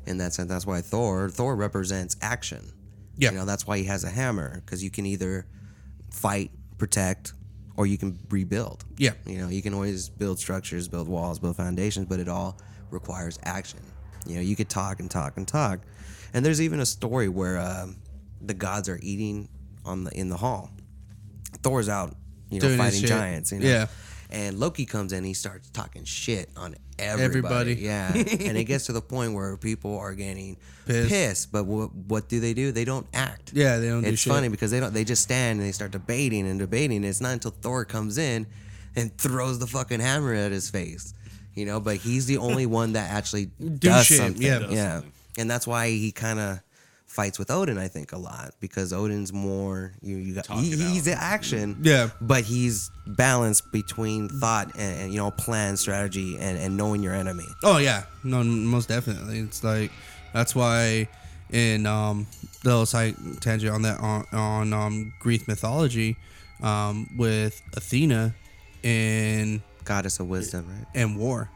[0.08, 2.72] In that sense, that's why Thor Thor represents action.
[3.18, 3.32] Yeah.
[3.32, 5.46] you know that's why he has a hammer because you can either
[6.12, 7.34] fight, protect,
[7.78, 8.84] or you can rebuild.
[8.98, 9.12] Yeah.
[9.26, 12.60] you know you can always build structures, build walls, build foundations, but it all
[12.92, 13.80] requires action.
[14.26, 15.82] You know, you could talk and talk and talk,
[16.34, 17.98] and there's even a story where um,
[18.42, 19.50] the gods are eating
[19.86, 20.72] on the in the hall.
[21.62, 22.16] Thor's out,
[22.50, 23.52] you know, Doing fighting giants.
[23.52, 23.68] You know?
[23.68, 23.88] Yeah.
[24.36, 27.24] And Loki comes in, he starts talking shit on everybody.
[27.24, 27.76] Everybody.
[27.76, 28.12] Yeah.
[28.16, 31.10] and it gets to the point where people are getting Pissed.
[31.10, 31.52] pissed.
[31.54, 32.74] But what, what do they do?
[32.74, 33.54] They don't act.
[33.54, 34.34] Yeah, they don't do It's shit.
[34.34, 34.94] funny because they don't.
[34.94, 37.06] They just stand and they start debating and debating.
[37.06, 38.46] It's not until Thor comes in
[38.98, 41.14] and throws the fucking hammer at his face.
[41.54, 44.42] You know, but he's the only one that actually does shit, something.
[44.42, 44.68] yeah.
[44.70, 45.12] Yeah, something.
[45.38, 46.60] and that's why he kind of
[47.06, 47.78] fights with Odin.
[47.78, 51.78] I think a lot because Odin's more you, you got, he, he's the action.
[51.82, 52.10] Yeah.
[52.20, 57.14] but he's balanced between thought and, and you know plan, strategy, and, and knowing your
[57.14, 57.48] enemy.
[57.64, 59.40] Oh yeah, no, most definitely.
[59.40, 59.92] It's like
[60.34, 61.08] that's why
[61.52, 62.28] in um
[62.64, 66.18] the little side tangent on that on, on um Greek mythology,
[66.62, 68.34] um with Athena
[68.84, 70.88] and Goddess of wisdom, right?
[70.96, 71.50] and war,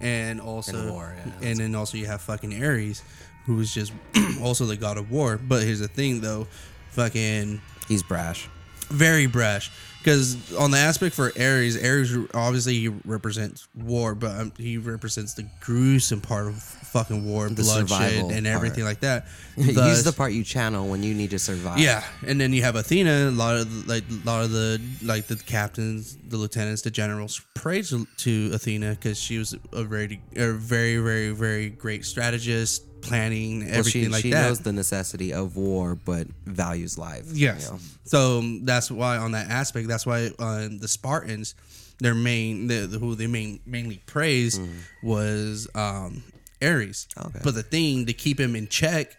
[0.00, 1.48] and also And war, yeah.
[1.48, 3.02] and then also you have fucking Ares,
[3.48, 3.92] who is just
[4.42, 5.38] also the god of war.
[5.38, 6.46] But here's the thing though,
[6.90, 8.48] fucking He's brash.
[8.90, 9.70] very brash.
[9.98, 15.34] Because on the aspect for Ares, Ares obviously he represents war, but um, he represents
[15.34, 18.92] the gruesome part of fucking war, The bloodshed, and everything part.
[18.92, 19.26] like that.
[19.56, 21.78] He's Thus- the part you channel when you need to survive.
[21.78, 23.28] yeah, and then you have Athena.
[23.28, 26.92] A lot of the- like a lot of the like the captains, the lieutenants, the
[26.92, 32.84] generals praise to Athena because she was a very, a very, very, very great strategist,
[33.00, 34.42] planning Well, everything she, like she that.
[34.48, 37.24] knows the necessity of war, but values life.
[37.28, 37.70] you Yes.
[37.70, 37.78] know?
[38.04, 41.54] So um, that's why on that aspect, that's why uh, the Spartans,
[42.00, 44.60] their main, the, the- who they main, mainly praised
[45.02, 46.22] was um,
[46.62, 47.08] Ares.
[47.18, 47.40] Okay.
[47.42, 49.16] But the thing to keep him in check,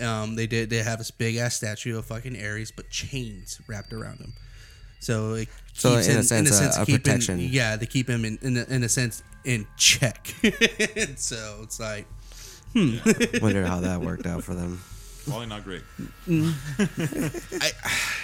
[0.00, 3.92] um, they did they have this big ass statue of fucking Ares, but chains wrapped
[3.92, 4.32] around him.
[5.00, 7.38] So it So keeps in a sense, a- a keeping- protection.
[7.40, 10.26] Yeah, to keep him in in a, in a sense in check.
[11.16, 12.06] so it's like
[13.42, 14.80] Wonder how that worked out for them.
[15.26, 15.82] Probably not great.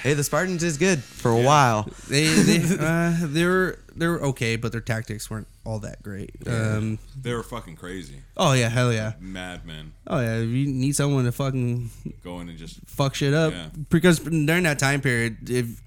[0.03, 1.89] Hey, the Spartans is good for a while.
[2.09, 6.31] they they uh, they were they were okay, but their tactics weren't all that great.
[6.47, 8.23] Um, They were fucking crazy.
[8.37, 9.15] oh yeah, hell yeah.
[9.19, 11.91] Madmen Oh yeah, if you need someone to fucking
[12.23, 13.69] going and just fuck shit up Yeah.
[13.91, 15.81] because during that time period, if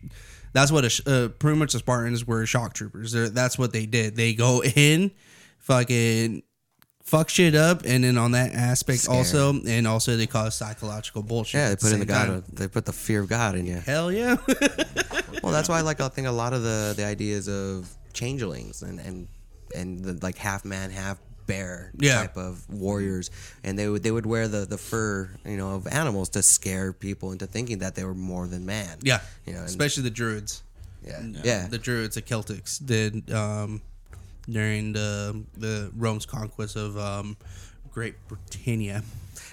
[0.52, 3.12] that's what a, sh- uh, pretty much the Spartans were shock troopers.
[3.14, 4.16] They're, that's what they did.
[4.16, 5.12] They go in,
[5.60, 6.44] fucking
[7.04, 9.16] fuck shit up, and then on that aspect Scare.
[9.16, 11.60] also, and also they cause psychological bullshit.
[11.60, 12.26] Yeah, they at put in the God.
[12.28, 12.44] time.
[12.54, 13.76] They put the fear of God in you.
[13.78, 14.38] Hell yeah.
[15.42, 16.02] Well, that's why I like.
[16.02, 19.28] I think a lot of the the ideas of changelings and and
[19.74, 22.16] and the like half man, half bear Yeah.
[22.22, 23.32] type of warriors,
[23.64, 26.92] and they would they would wear the the fur, you know, of animals to scare
[26.92, 28.98] people into thinking that they were more than man.
[29.02, 30.62] yeah, you know, and- especially the druids.
[31.08, 31.68] yeah, yeah.
[31.68, 33.82] the Druids, the Celtics did um,
[34.50, 37.38] during the the Rome's conquest of um,
[37.92, 39.04] Great Britannia.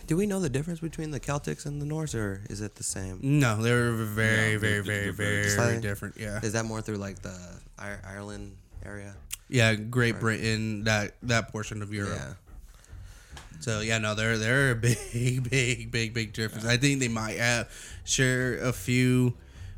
[0.06, 2.84] Do we know the difference between the Celtics and the Norse, or is it the
[2.84, 3.18] same?
[3.22, 6.16] No, they were very, No, very, they're- very, they're very very, different.
[6.16, 7.36] Yeah, Is that more through like the
[7.78, 9.14] Ireland area?
[9.48, 12.18] yeah, Great Britain, that that portion of Europe.
[12.20, 12.34] Yeah.
[13.60, 16.64] So yeah, no, they're they're a big, big, big, big difference.
[16.66, 17.68] I think they might have
[18.04, 19.34] share a few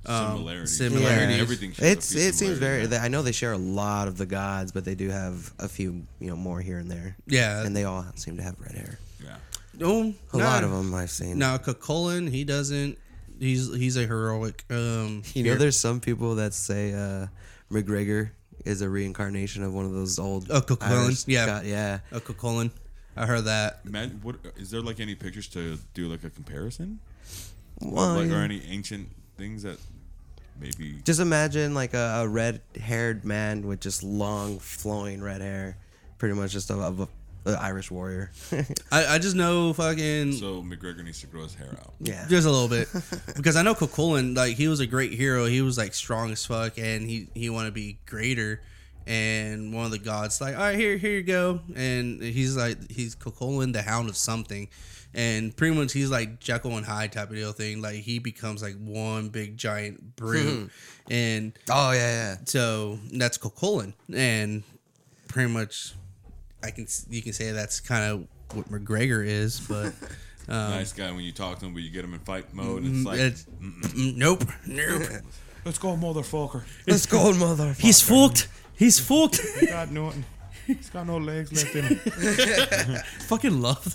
[0.08, 0.76] um, similarities.
[0.78, 1.40] similarities.
[1.40, 1.70] Everything.
[1.78, 2.82] It's it seems very.
[2.82, 2.98] similarities.
[2.98, 6.02] I know they share a lot of the gods, but they do have a few,
[6.20, 7.16] you know, more here and there.
[7.26, 8.98] Yeah, and they all seem to have red hair.
[9.24, 9.36] Yeah.
[9.74, 11.38] no, A lot of them I've seen.
[11.38, 12.98] Now, Cú Chulainn, he doesn't.
[13.38, 14.64] He's he's a heroic.
[14.70, 15.58] Um, you know, hero.
[15.58, 17.26] there's some people that say uh,
[17.70, 18.30] McGregor
[18.64, 20.50] is a reincarnation of one of those old.
[20.50, 21.04] Oh, Cú Chulainn?
[21.04, 21.46] Irish Yeah.
[21.46, 21.98] god- yeah.
[22.12, 22.70] a Cú Chulainn.
[23.16, 23.84] I heard that.
[23.84, 27.00] Man, what is there like any pictures to do like a comparison,
[27.80, 28.42] Well, like, or yeah.
[28.42, 29.78] any ancient things that
[30.60, 31.00] maybe?
[31.04, 35.76] Just imagine like a, a red-haired man with just long, flowing red hair,
[36.18, 37.08] pretty much just of, of a,
[37.50, 38.30] a Irish warrior.
[38.92, 41.94] I, I just know fucking So McGregor needs to grow his hair out.
[42.00, 42.26] yeah.
[42.28, 42.88] just a little bit
[43.36, 45.46] because I know Cú Chulainn like he was a great hero.
[45.46, 48.60] He was like strong as fuck and he he wanted to be greater.
[49.06, 51.60] And one of the gods like, all right, here here you go.
[51.74, 54.68] And he's like he's Cú Chulainn, the Hound of something.
[55.14, 57.80] And pretty much he's like Jekyll and Hyde type of deal thing.
[57.80, 60.70] Like he becomes like one big giant brute,
[61.10, 61.98] and Oh yeah,
[62.32, 62.36] yeah.
[62.44, 64.62] so that's Cú Chulainn, and
[65.28, 65.94] pretty much
[66.62, 69.92] I can you can say that's kind of what McGregor is, but.
[70.50, 72.82] Um, nice guy when you talk to him, but you get him in fight mode.
[72.82, 75.02] And it's like, it's- mm, nope, nope.
[75.66, 76.62] let's go, motherfucker.
[76.86, 77.74] Let's go, mother.
[77.78, 78.48] He's fucked.
[78.74, 79.42] He's fucked.
[79.60, 80.24] He got nothing.
[80.66, 81.96] He's got no legs left in him.
[83.28, 83.94] Fucking love that.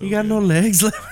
[0.00, 0.96] You got no legs left.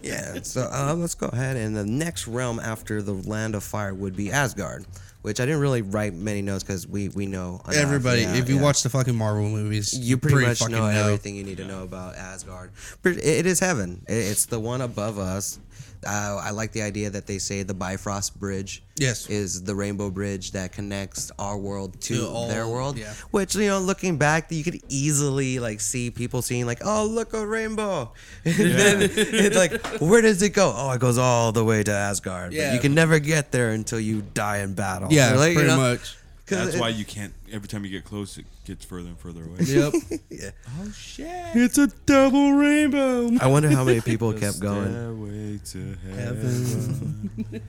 [0.00, 0.40] Yeah.
[0.42, 1.56] So uh, let's go ahead.
[1.56, 4.84] And the next realm after the Land of Fire would be Asgard,
[5.22, 7.76] which I didn't really write many notes because we we know enough.
[7.76, 8.62] Everybody, Yeah, if you yeah.
[8.62, 11.84] watch the fucking Marvel movies, you pretty, much fucking know, everything you need to know
[11.84, 12.70] about Asgard.
[13.04, 14.02] It is heaven.
[14.08, 15.58] It's the one above us.
[16.06, 19.30] Uh, I like the idea that they say the Bifrost Bridge Yes.
[19.30, 22.98] is the rainbow bridge that connects our world to To all- their world.
[22.98, 23.12] yeah.
[23.30, 27.34] Which you know, looking back, you could easily like see people seeing like, "Oh, look
[27.34, 28.12] a rainbow,"
[28.44, 31.92] and then it's like, "Where does it go?" Oh, it goes all the way to
[31.92, 32.50] Asgard.
[32.54, 35.08] But you can never get there until you die in battle.
[35.12, 36.16] Yeah, Like, you pretty know, much.
[36.46, 37.32] 'Cause That's it- why you can't.
[37.50, 39.58] Every time you get close, it gets further and further away.
[39.60, 39.94] Yep.
[40.30, 40.50] Yeah.
[40.80, 41.28] Oh shit!
[41.54, 43.30] it's a double rainbow.
[43.40, 45.60] I wonder how many people kept going.
[45.72, 47.62] To heaven.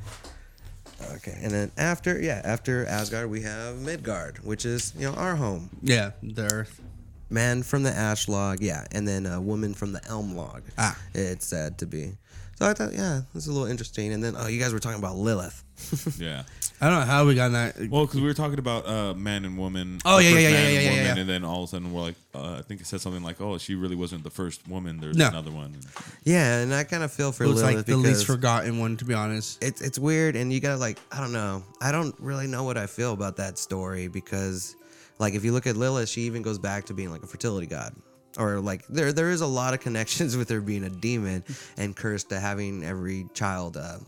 [1.16, 5.36] Okay, and then after, yeah, after Asgard, we have Midgard, which is you know our
[5.36, 5.70] home.
[5.82, 6.82] Yeah, the Earth.
[7.30, 10.64] Man from the Ash Log, yeah, and then a woman from the Elm Log.
[10.78, 10.98] Ah.
[11.14, 12.12] it's said to be.
[12.56, 14.14] So I thought, yeah, this is a little interesting.
[14.14, 15.64] And then, oh, you guys were talking about Lilith.
[16.19, 16.43] Yeah.
[16.82, 17.78] I don't know how we got that.
[17.89, 20.00] Well, because we were talking about uh, man and woman.
[20.04, 21.22] Oh, the yeah, yeah, yeah, yeah, and yeah, yeah, woman, yeah.
[21.22, 23.39] And then all of a sudden, we're like, uh, I think it said something like,
[23.39, 25.00] "Oh, she really wasn't the first woman.
[25.00, 25.30] There's No.
[25.30, 25.78] another one."
[26.26, 28.98] Yeah, and I kind of feel for Looks Lilith like the because least forgotten one,
[28.98, 29.63] to be honest.
[29.63, 32.78] it's it's weird, and you gotta like, I don't know, I don't really know what
[32.78, 34.76] I feel about that story because,
[35.19, 37.67] like, if you look at Lilith, she even goes back to being like a fertility
[37.67, 37.96] god.
[38.38, 41.43] Or like there, there is a lot of connections with her being a demon
[41.78, 44.00] and cursed to having every child uh,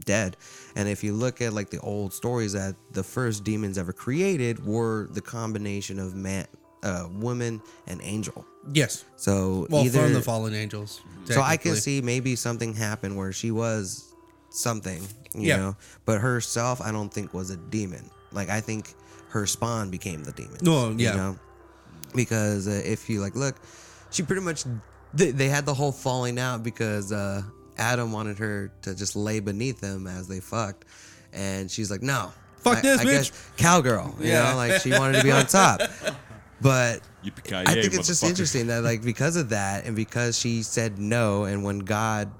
[0.00, 0.36] dead.
[0.76, 4.64] And if you look at like the old stories that the first demons ever created
[4.64, 6.46] were the combination of man,
[6.82, 8.44] uh, woman, and angel.
[8.72, 9.04] Yes.
[9.16, 11.00] So Well, either from the fallen angels.
[11.24, 14.14] so I can see maybe something happened where she was
[14.50, 15.00] something,
[15.34, 15.56] you Yeah.
[15.56, 18.10] know, but herself I don't think was a demon.
[18.32, 18.94] Like I think
[19.30, 20.58] her spawn became the demon.
[20.62, 21.10] No, yeah.
[21.12, 21.38] You know?
[22.14, 23.56] Because uh, if you like look,
[24.10, 24.64] she pretty much
[25.14, 27.42] they, they had the whole falling out because uh,
[27.78, 30.84] Adam wanted her to just lay beneath him as they fucked,
[31.32, 34.16] and she's like, no, Fuck I- this I bitch." guess cowgirl.
[34.20, 34.50] You Yeah.
[34.50, 35.80] know, like she wanted to be on top,
[36.60, 37.00] but
[37.52, 41.44] I think it's just interesting that like because of that and because she said no
[41.44, 42.30] and when God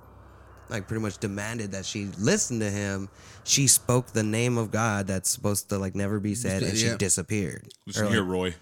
[0.71, 3.09] like pretty much demanded that she listen to him,
[3.45, 6.95] she spoke the name of God that's supposed to like never be said and she
[6.97, 7.69] disappeared.
[7.87, 8.55] Listen Or, here, like, Roy.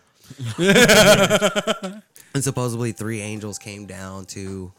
[2.34, 4.72] and supposedly three angels came down to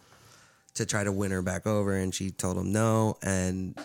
[0.77, 3.77] to try to win her back over and she told him no and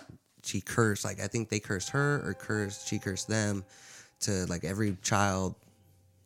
[0.45, 3.65] she cursed like I think they cursed her or cursed she cursed them
[4.21, 5.55] to like every child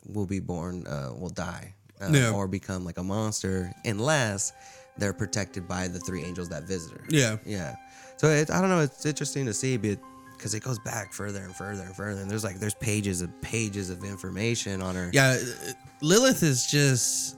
[0.07, 2.31] will be born uh, will die uh, Yeah.
[2.33, 4.52] or become like a monster unless
[4.98, 7.05] they're protected by the three angels that visit her.
[7.11, 7.37] Yeah.
[7.44, 7.76] Yeah.
[8.16, 8.81] So it, I don't know.
[8.81, 9.98] It's interesting to see, but
[10.37, 13.29] because it goes back further and further and further, and there's like there's pages of
[13.42, 15.11] pages of information on her.
[15.12, 17.37] Yeah, uh, Lilith is just.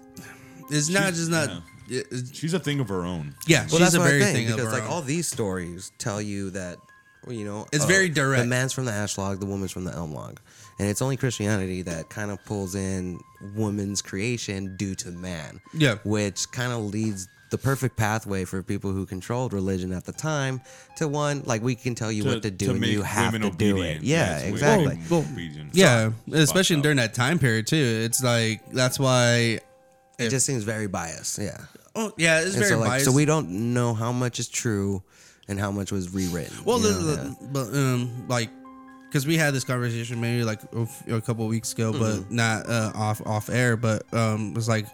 [0.70, 1.48] It's not just not.
[1.48, 1.60] yeah.
[1.90, 3.34] It- She's a thing of her own.
[3.46, 4.66] Yeah, Well, she's that's a very think thing of her own.
[4.70, 4.94] because like own.
[4.96, 6.78] all these stories tell you that
[7.28, 8.42] you know It's uh, very direct.
[8.44, 10.40] The man's from the ash log, the woman's from the elm log,
[10.78, 13.18] and it's only Christianity that kind of pulls in
[13.54, 15.60] woman's creation due to man.
[15.74, 15.96] Yeah.
[16.04, 20.60] which kind of leads the perfect pathway for people who controlled religion at the time
[20.98, 23.56] to one like we can tell you what to do and you have to women
[23.56, 24.02] do it.
[24.02, 24.98] Yeah, it's exactly.
[25.08, 25.26] more Well,
[25.72, 27.76] yeah, especially during that time period too.
[28.04, 29.60] It's like that's why.
[30.18, 31.38] It just seems very biased.
[31.38, 31.58] Yeah.
[31.94, 33.04] Oh yeah, it's And very so, like, biased.
[33.06, 35.02] so we don't know how much is true
[35.48, 36.56] and how much was rewritten.
[36.64, 36.92] Well, you know?
[37.00, 38.50] the- but um, like,
[39.08, 42.22] because we had this conversation maybe like a, f- a couple of weeks ago, Mm-hmm.
[42.22, 43.76] but not uh, off off air.
[43.76, 44.86] But um, it's like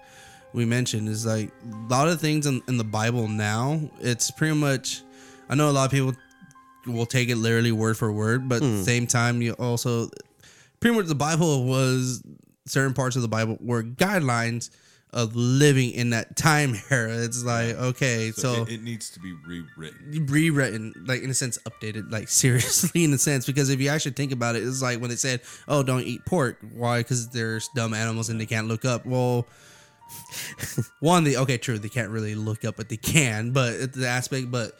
[0.52, 3.80] we mentioned is like a lot of things in, in the Bible now.
[4.00, 5.02] It's pretty much.
[5.48, 6.14] I know a lot of people
[6.86, 8.78] will take it literally word for word, but at Mm.
[8.78, 10.10] the same time, you also
[10.80, 12.22] pretty much the Bible was
[12.66, 14.70] certain parts of the Bible were guidelines
[15.14, 17.16] of living in that time era.
[17.18, 20.26] It's like okay, So, so it, it needs to be rewritten.
[20.26, 23.46] rewritten, like in a sense, updated, like seriously in a sense.
[23.46, 26.26] Because if you actually think about it, it's like when it said, "Oh, don't eat
[26.26, 26.98] pork." Why?
[26.98, 29.06] Because there's dumb animals and they can't look up.
[29.06, 29.46] Well,
[31.00, 33.52] one, they okay, true, they can't really look up, but they can.
[33.52, 34.72] But the aspect, but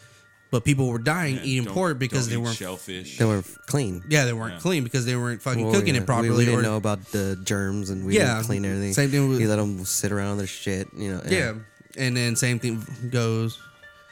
[0.54, 2.56] but people were dying Yeah, eating don't- pork because don't they eat weren't.
[2.56, 3.18] shellfish.
[3.18, 4.04] they were clean.
[4.08, 4.60] Yeah, they weren't Yeah.
[4.60, 6.30] clean because they weren't fucking Well, cooking yeah, it properly.
[6.30, 8.94] We, we didn't or, know about the germs and we Yeah, didn't clean everything.
[8.94, 10.86] same thing with- you let them sit around on their shit.
[10.96, 11.22] You know.
[11.28, 11.54] Yeah.
[11.96, 13.58] and then same thing goes.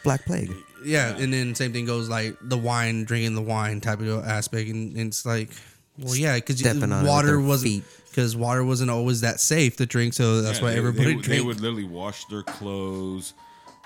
[0.02, 0.52] Black Plague.
[0.84, 4.68] Yeah, and then same thing goes like the wine, drinking the wine type of aspect,
[4.68, 5.50] and, and it's like,
[5.96, 7.84] well, yeah, because Stepping on it with water their wasn't feet.
[8.10, 11.14] because water wasn't always that safe to drink, so that's Yeah, why they- everybody they,
[11.14, 11.46] would- they drank.
[11.46, 13.32] would literally wash their clothes,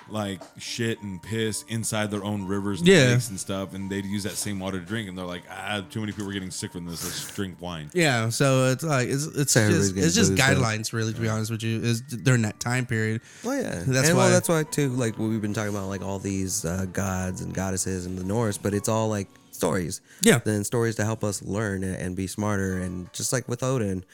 [0.09, 3.07] like shit and piss inside their own rivers and Yeah.
[3.13, 5.09] lakes and stuff, and they'd use that same water to drink.
[5.09, 7.03] And they're like, ah, too many people are getting sick from this.
[7.05, 7.91] Let's drink wine.
[7.93, 10.45] yeah, so it's like it's it's So everybody's just it's just booze, though.
[10.63, 13.21] guidelines, really, to be honest with you, is during that time period.
[13.45, 14.91] Oh yeah, That's and why- well, that's why too.
[14.91, 18.59] Like we've been talking about, like all these uh, gods and goddesses in the Norse,
[18.59, 20.03] but it's all like stories.
[20.21, 20.39] Yeah.
[20.45, 22.77] then stories to help us learn and, and be smarter.
[22.79, 24.05] And just like with Odin,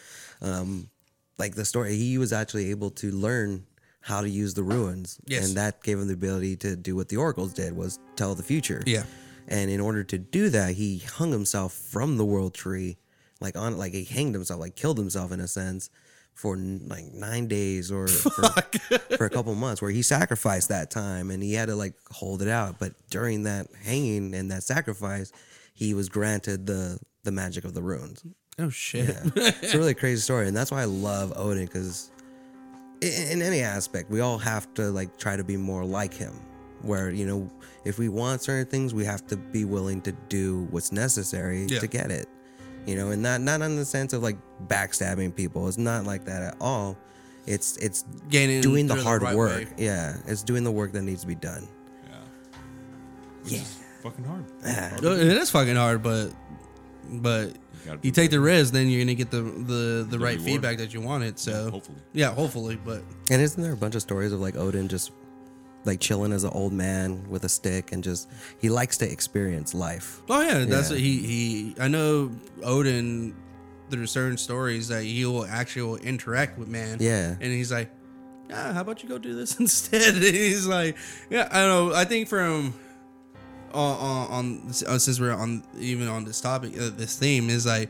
[0.41, 0.89] um,
[1.39, 3.65] like the story, he was actually able to learn
[4.03, 5.47] how to use the runes, Yes.
[5.49, 8.43] and that gave him the ability to do what the oracles did was tell the
[8.43, 8.83] future.
[8.87, 9.05] Yeah.
[9.49, 12.97] and in order to do that, he hung himself from the world tree,
[13.41, 15.89] like on like he hanged himself, like killed himself in a sense.
[16.35, 18.49] For n- like nine days or for,
[19.19, 22.41] for a couple months, where he sacrificed that time and he had to like hold
[22.41, 22.79] it out.
[22.79, 25.31] But during that hanging and that sacrifice,
[25.75, 28.25] he was granted the the magic of the runes.
[28.59, 29.15] Oh shit!
[29.37, 32.11] It's a really crazy story, and that's why I love Odin because
[33.03, 36.33] in, in any aspect, we all have to like try to be more like him.
[36.83, 37.51] Where you know,
[37.85, 41.79] if we want certain things, we have to be willing to do what's necessary Yeah.
[41.81, 42.27] to get it.
[42.87, 44.37] You know, and not not in the sense of like
[44.67, 45.69] backstabbing people.
[45.69, 46.97] It's not like that at all.
[47.47, 49.51] It's it's Gaining doing the through the hard right work.
[49.57, 49.69] way.
[49.77, 51.69] Yeah, it's doing the work that needs to be done.
[52.09, 52.17] Yeah.
[53.45, 55.03] Which is fucking hard.
[55.03, 56.31] No, It is fucking hard, but
[57.11, 57.53] but
[57.87, 60.43] gotta you take the risk, then you're gonna get the the, the, right reward.
[60.45, 61.39] feedback that you wanted.
[61.39, 61.99] So hopefully.
[62.13, 62.77] yeah, hopefully.
[62.85, 65.13] But And isn't there a bunch of stories of like Odin just
[65.85, 68.29] like chilling as an old man with a stick and just
[68.61, 70.21] he likes to experience life.
[70.29, 70.95] oh yeah, that's Yeah.
[70.95, 71.75] what he he.
[71.81, 72.31] I know
[72.63, 73.35] Odin.
[73.91, 76.97] There are certain stories that he will actually will interact with man.
[77.01, 77.31] Yeah.
[77.39, 77.91] and he's like,
[78.49, 80.15] yeah, how about you go do this instead?
[80.15, 80.97] And he's like,
[81.29, 81.95] yeah, I don't know.
[81.95, 82.73] I think from
[83.75, 87.67] on on, on uh, since we're on even on this topic, uh, this theme is
[87.67, 87.89] like,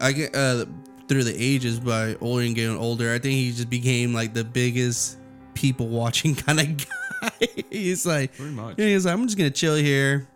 [0.00, 0.66] I get uh
[1.08, 3.12] through the ages by older and getting older.
[3.12, 5.18] I think he just became like the biggest
[5.54, 6.76] people watching kind of
[7.20, 7.48] guy.
[7.70, 8.76] he's like, Pretty much.
[8.76, 10.28] he's like, I'm just gonna chill here.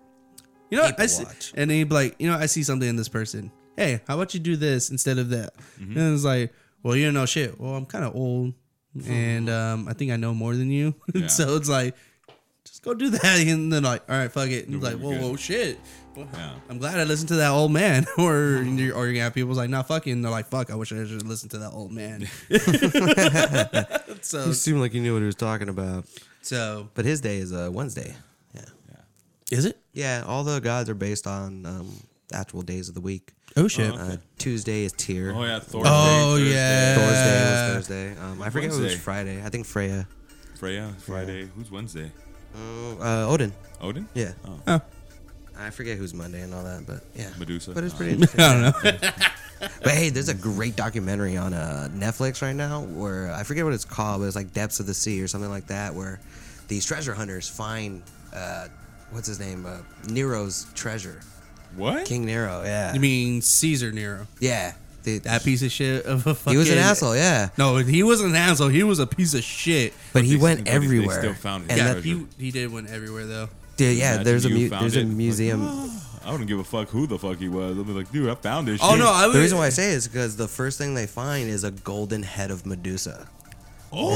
[0.70, 1.00] You know, what?
[1.00, 1.52] I see, watch.
[1.56, 3.50] and then he'd be like, you know, I see something in this person.
[3.76, 5.54] Hey, how about you do this instead of that?
[5.80, 5.98] Mm-hmm.
[5.98, 7.58] And it's like, well, you don't know shit.
[7.58, 8.52] Well, I'm kind of old,
[9.06, 10.94] and um, I think I know more than you.
[11.14, 11.28] Yeah.
[11.28, 11.94] so it's like,
[12.78, 13.24] just go do that.
[13.46, 14.66] And then like, all right, fuck it.
[14.66, 15.20] And it's You're like, whoa, good.
[15.22, 15.80] whoa, shit.
[16.16, 16.54] Well, Yeah.
[16.68, 18.06] I'm glad I listened to that old man.
[18.18, 20.22] or you're, or you're gonna have people like, nah, fucking.
[20.22, 20.70] They're like, fuck.
[20.70, 22.26] I wish I should listen to that old man.
[24.22, 26.06] so, He seemed like he knew what he was talking about.
[26.42, 28.14] so But his day is a Wednesday.
[28.54, 28.62] Yeah.
[29.50, 29.78] is it?
[29.92, 31.92] Yeah, all the gods are based on um,
[32.32, 33.32] actual days of the week.
[33.56, 33.92] Oh shit.
[33.94, 35.32] Uh, Tuesday is Tyr.
[35.34, 35.82] Oh yeah, Thor.
[35.84, 36.94] Oh, Thursday, yeah.
[36.94, 38.16] Thursday was Thursday.
[38.20, 39.42] Um, I forget what was Friday.
[39.44, 40.06] I think Freya.
[40.56, 41.48] Freya, Friday.
[41.56, 42.12] Who's Wednesday?
[43.00, 43.52] Uh, Odin.
[43.80, 44.08] Odin?
[44.14, 44.32] Yeah.
[44.46, 44.80] Oh, Oh.
[45.60, 47.30] I forget who's Monday and all that, but yeah.
[47.38, 47.72] Medusa.
[47.72, 47.96] But it's Oh.
[47.96, 48.40] pretty interesting.
[48.40, 49.10] I don't know.
[49.82, 53.74] But hey, there's a great documentary on uh, Netflix right now where I forget what
[53.74, 56.20] it's called, but it's like Depths of the Sea or something like that, where
[56.68, 58.68] these treasure hunters find uh,
[59.10, 61.20] what's his name, uh, Nero's treasure,
[61.74, 62.04] What?
[62.06, 62.62] King Nero.
[62.64, 64.28] Yeah, You mean Caesar Nero?
[64.38, 64.74] yeah.
[65.16, 66.52] The- That piece of shit of a fucking.
[66.52, 67.16] he was an asshole.
[67.16, 68.68] Yeah, No, he wasn't an asshole.
[68.68, 69.92] He was a piece of shit.
[70.12, 72.70] but he went but they- they still found his and yeah, that, he, he did
[72.72, 73.48] went everywhere though.
[73.76, 75.62] dude, yeah, Imagine there's a mu- there's it, a museum.
[76.24, 77.78] I wouldn't give a fuck who the fuck he was.
[77.78, 78.98] I'd be like, dude, I found this Oh shit.
[78.98, 79.34] no, I would.
[79.34, 81.70] the reason why I say it is because the first thing they find is a
[81.70, 83.26] golden head of Medusa.
[83.90, 84.10] Oh,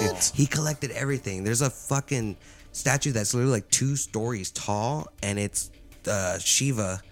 [0.00, 0.36] fucking sick, dude.
[0.38, 1.44] He collected everything.
[1.44, 2.36] There's a fucking
[2.72, 5.70] statue that's literally like two stories tall, and it's
[6.08, 7.02] uh, Shiva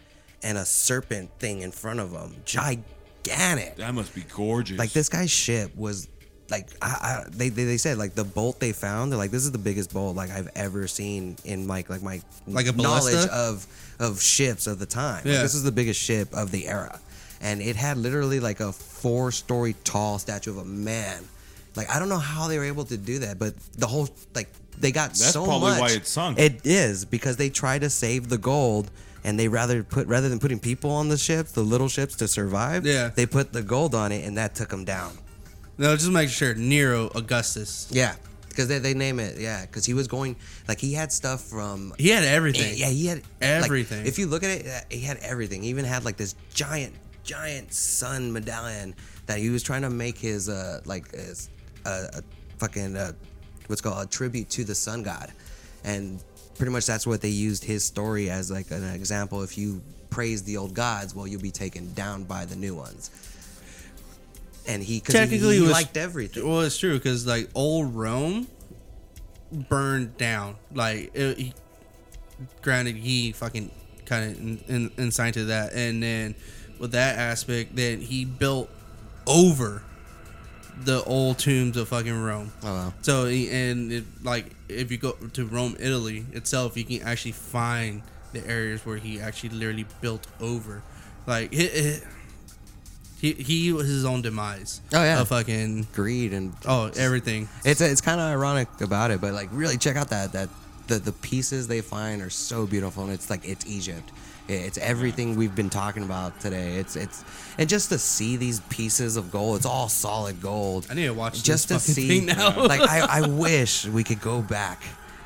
[0.43, 2.37] and a serpent thing in front of him.
[2.45, 3.77] Gigantic.
[3.77, 4.79] That must be gorgeous.
[4.79, 6.09] Like this guy's ship was
[6.51, 9.13] like I, I, they, they they said like the bolt they found.
[9.13, 12.21] They're like this is the biggest bolt like I've ever seen in my like my
[12.47, 13.35] Like a knowledge ballista?
[13.35, 13.67] of
[14.01, 15.25] of ships of the time.
[15.25, 15.43] Like, Yeah.
[15.43, 16.99] this is the biggest ship of the era,
[17.41, 21.23] and it had literally like a four story tall statue of a man.
[21.77, 24.49] Like I don't know how they were able to do that, but the whole like
[24.79, 26.39] they got That's so probably why it sunk.
[26.39, 28.91] It is because they tried to save the gold.
[29.29, 32.27] And they rather put rather than putting people on the ships, the little ships to
[32.29, 33.11] survive, Yeah.
[33.15, 35.19] they put the gold on it, and that took them down.
[35.77, 37.89] No, just make sure Nero Augustus.
[37.91, 38.15] Yeah,
[38.49, 39.37] because they, they name it.
[39.39, 40.35] Yeah, because he was going
[40.67, 41.93] like he had stuff from.
[41.99, 42.73] He had everything.
[42.75, 44.07] Yeah, he had like, Everything.
[44.07, 45.63] if you look at it, uh, he had everything.
[45.63, 48.95] He even had like this giant, giant sun medallion
[49.27, 51.51] that he was trying to make his uh like his
[51.85, 52.23] uh, a
[52.57, 53.13] fucking uh,
[53.67, 55.31] what's called a tribute to the sun god,
[55.85, 56.25] and
[56.59, 59.43] pretty much that's what they used his story as like an example.
[59.43, 59.81] If you
[60.11, 63.11] praise the old gods, well, you'll be taken down by the new ones.
[64.67, 66.47] and he Technically, he, it was- liked everything.
[66.47, 68.49] Well, it's true because like old Rome
[69.53, 70.57] burned down.
[70.75, 71.55] Like, it, he,
[72.61, 73.71] granted, he fucking
[74.05, 76.35] kind of in, in, to that, and then
[76.79, 78.71] with that aspect, then he built
[79.27, 79.83] over
[80.85, 82.53] the old tombs of fucking Rome.
[82.63, 82.95] Oh, wow.
[83.03, 88.03] So and it, like if you go to Rome, Italy itself, you can actually find
[88.33, 90.83] the areas where he actually literally built over.
[91.27, 92.05] Like it, it,
[93.21, 94.81] he he was his own demise.
[94.93, 95.21] Oh, yeah.
[95.21, 97.49] of fucking Greed and oh everything.
[97.65, 100.49] It's it's kind of ironic about it, but like really check out that that
[100.87, 104.11] the the pieces they find are so beautiful, and it's like it's Egypt.
[104.49, 106.77] It's everything we've been talking about today.
[106.77, 107.25] It's it's
[107.59, 110.87] and just to see these pieces of gold, it's all solid gold.
[110.91, 112.27] I need to watch just to see.
[112.27, 114.83] like I, I wish we could go back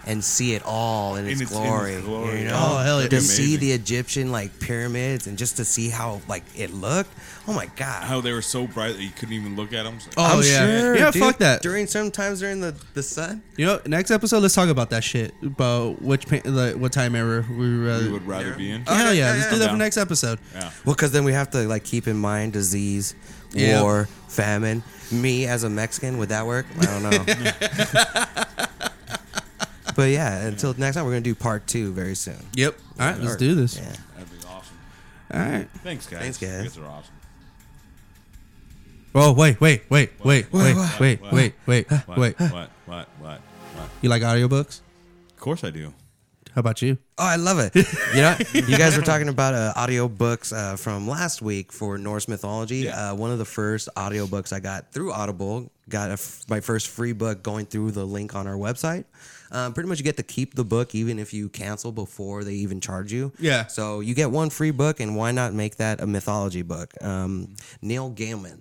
[0.06, 2.00] and see it all in its, In its- in its glory.
[2.00, 2.58] glory, You know?
[2.72, 3.08] Oh, hell yeah.
[3.08, 7.10] To That'd see the Egyptian like pyramids and just to see how like it looked.
[7.46, 8.04] Oh my god.
[8.04, 9.98] How they were so bright that you couldn't even look at them.
[10.16, 10.66] Oh, I'm yeah.
[10.80, 10.96] sure.
[10.96, 11.62] Yeah, dude, fuck that.
[11.62, 13.42] During sometimes during the the sun.
[13.56, 15.34] You know, next episode, let's talk about that shit.
[15.42, 17.98] About which pa- like, what time ever we were.
[18.00, 18.82] we would rather be in.
[18.86, 19.50] yeah, hell yeah, yeah, let's yeah.
[19.50, 19.70] do that Yeah.
[19.72, 20.38] for next episode.
[20.54, 20.70] Yeah.
[20.84, 23.14] Well, because then we have to like keep in mind disease,
[23.52, 23.82] Yeah.
[23.82, 24.82] war, famine.
[25.10, 26.64] Me as a Mexican, would that work?
[26.80, 28.48] I don't know.
[29.94, 32.36] but yeah, until next time, we're gonna do part two very soon.
[32.54, 32.76] Yep.
[33.00, 33.76] All right, let's Or- do this.
[33.76, 33.82] Yeah.
[34.16, 34.76] That'd be awesome.
[35.32, 35.68] All right.
[35.82, 36.20] Thanks, guys.
[36.20, 36.64] Thanks, guys.
[36.64, 37.14] You guys are awesome.
[39.14, 41.00] Oh wait, wait, wait, wait, wait, What?
[41.00, 41.32] wait, What?
[41.32, 42.18] wait, wait, What?
[42.18, 42.38] wait.
[42.40, 42.50] What?
[42.50, 42.70] What?
[42.86, 43.08] What?
[43.18, 43.40] What?
[44.00, 44.80] You like audiobooks?
[45.30, 45.92] Of course I do.
[46.54, 46.98] How about you?
[47.18, 47.74] Oh, I love it.
[48.14, 52.28] You know, you guys were talking about uh, audiobooks uh, from last week for Norse
[52.28, 52.80] mythology.
[52.80, 53.12] Yeah.
[53.12, 56.88] Uh, one of the first audiobooks I got through Audible, got a f- my first
[56.88, 59.04] free book going through the link on our website.
[59.50, 62.52] Um, pretty much, you get to keep the book even if you cancel before they
[62.54, 63.32] even charge you.
[63.38, 63.66] Yeah.
[63.68, 66.92] So you get one free book, and why not make that a mythology book?
[67.02, 68.60] Um, Neil Gaiman.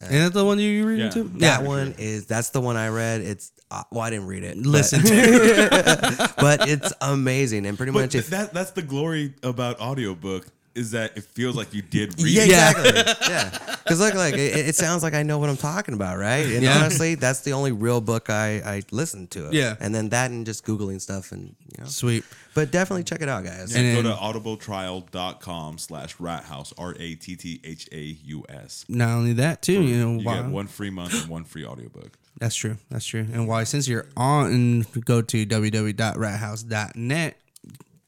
[0.00, 1.10] Ain't that the one you reading Yeah.
[1.10, 1.30] too?
[1.38, 3.20] That one is that's the one I read.
[3.20, 4.56] It's uh, well, I didn't read it.
[4.56, 6.30] but- Listen to it.
[6.38, 10.90] but it's amazing and pretty But much th- that that's the glory about audiobook is
[10.92, 12.92] that it feels like you did read Yeah, exactly.
[13.28, 16.46] yeah, because look, like it, it sounds like I know what I'm talking about, right?
[16.46, 16.76] And Yeah.
[16.78, 19.46] honestly, that's the only real book I I listened to.
[19.48, 19.54] It.
[19.54, 19.76] Yeah.
[19.80, 21.88] and then that and just googling stuff and you know.
[21.88, 22.24] sweet.
[22.54, 23.72] But definitely check it out, guys.
[23.72, 28.44] Yeah, And go then- to audibletrial.com slash rathouse, R A T T H A U
[28.48, 28.84] S.
[28.88, 30.36] Not only that too, you know You why?
[30.42, 32.16] get one free month and one free audiobook.
[32.38, 32.76] That's true.
[32.90, 33.26] That's true.
[33.32, 33.64] And why?
[33.64, 37.36] Since you're on, go to www.rathouse.net,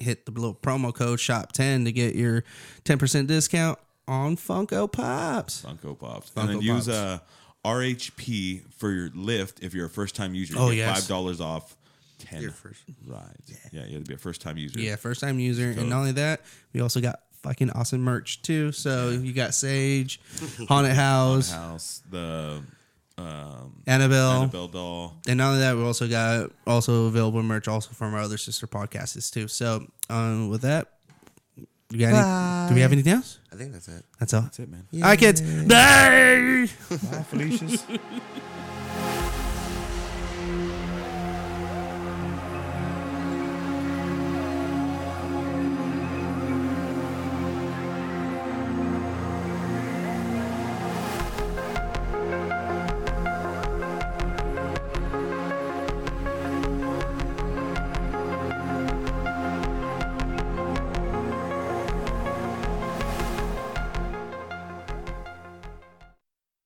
[0.01, 2.45] hit the little promo code shop10 to get your
[2.85, 3.79] 10% discount
[4.09, 5.63] on Funko Pops.
[5.63, 6.31] Funko Pops.
[6.31, 6.97] Funko and then use Pops.
[6.97, 7.19] uh,
[7.65, 10.55] RHP for your Lyft if you're a first time user.
[10.55, 11.07] You Oh, get yes.
[11.09, 11.77] $5 off
[12.19, 13.53] 10 Your first- rides.
[13.73, 14.79] Yeah, you have to be a first time user.
[14.81, 15.73] Yeah, first time user.
[15.75, 16.43] So- and not only that,
[16.73, 18.73] we also got fucking awesome merch too.
[18.73, 20.21] So you got Sage,
[20.69, 22.63] Haunted House, House, the
[23.21, 24.43] um, Annabelle.
[24.43, 25.17] Annabelle doll.
[25.29, 28.67] And not only that, we also got also available merch also from our other sister
[28.67, 29.49] podcasts too.
[29.49, 30.89] So um, with that,
[31.91, 33.39] you got any, do we have anything else?
[33.53, 34.05] I think that's it.
[34.19, 34.43] That's all.
[34.43, 34.87] That's it, man.
[34.95, 35.41] All right, kids.
[35.41, 36.69] Bye.
[36.89, 37.85] Bye, Felicia's.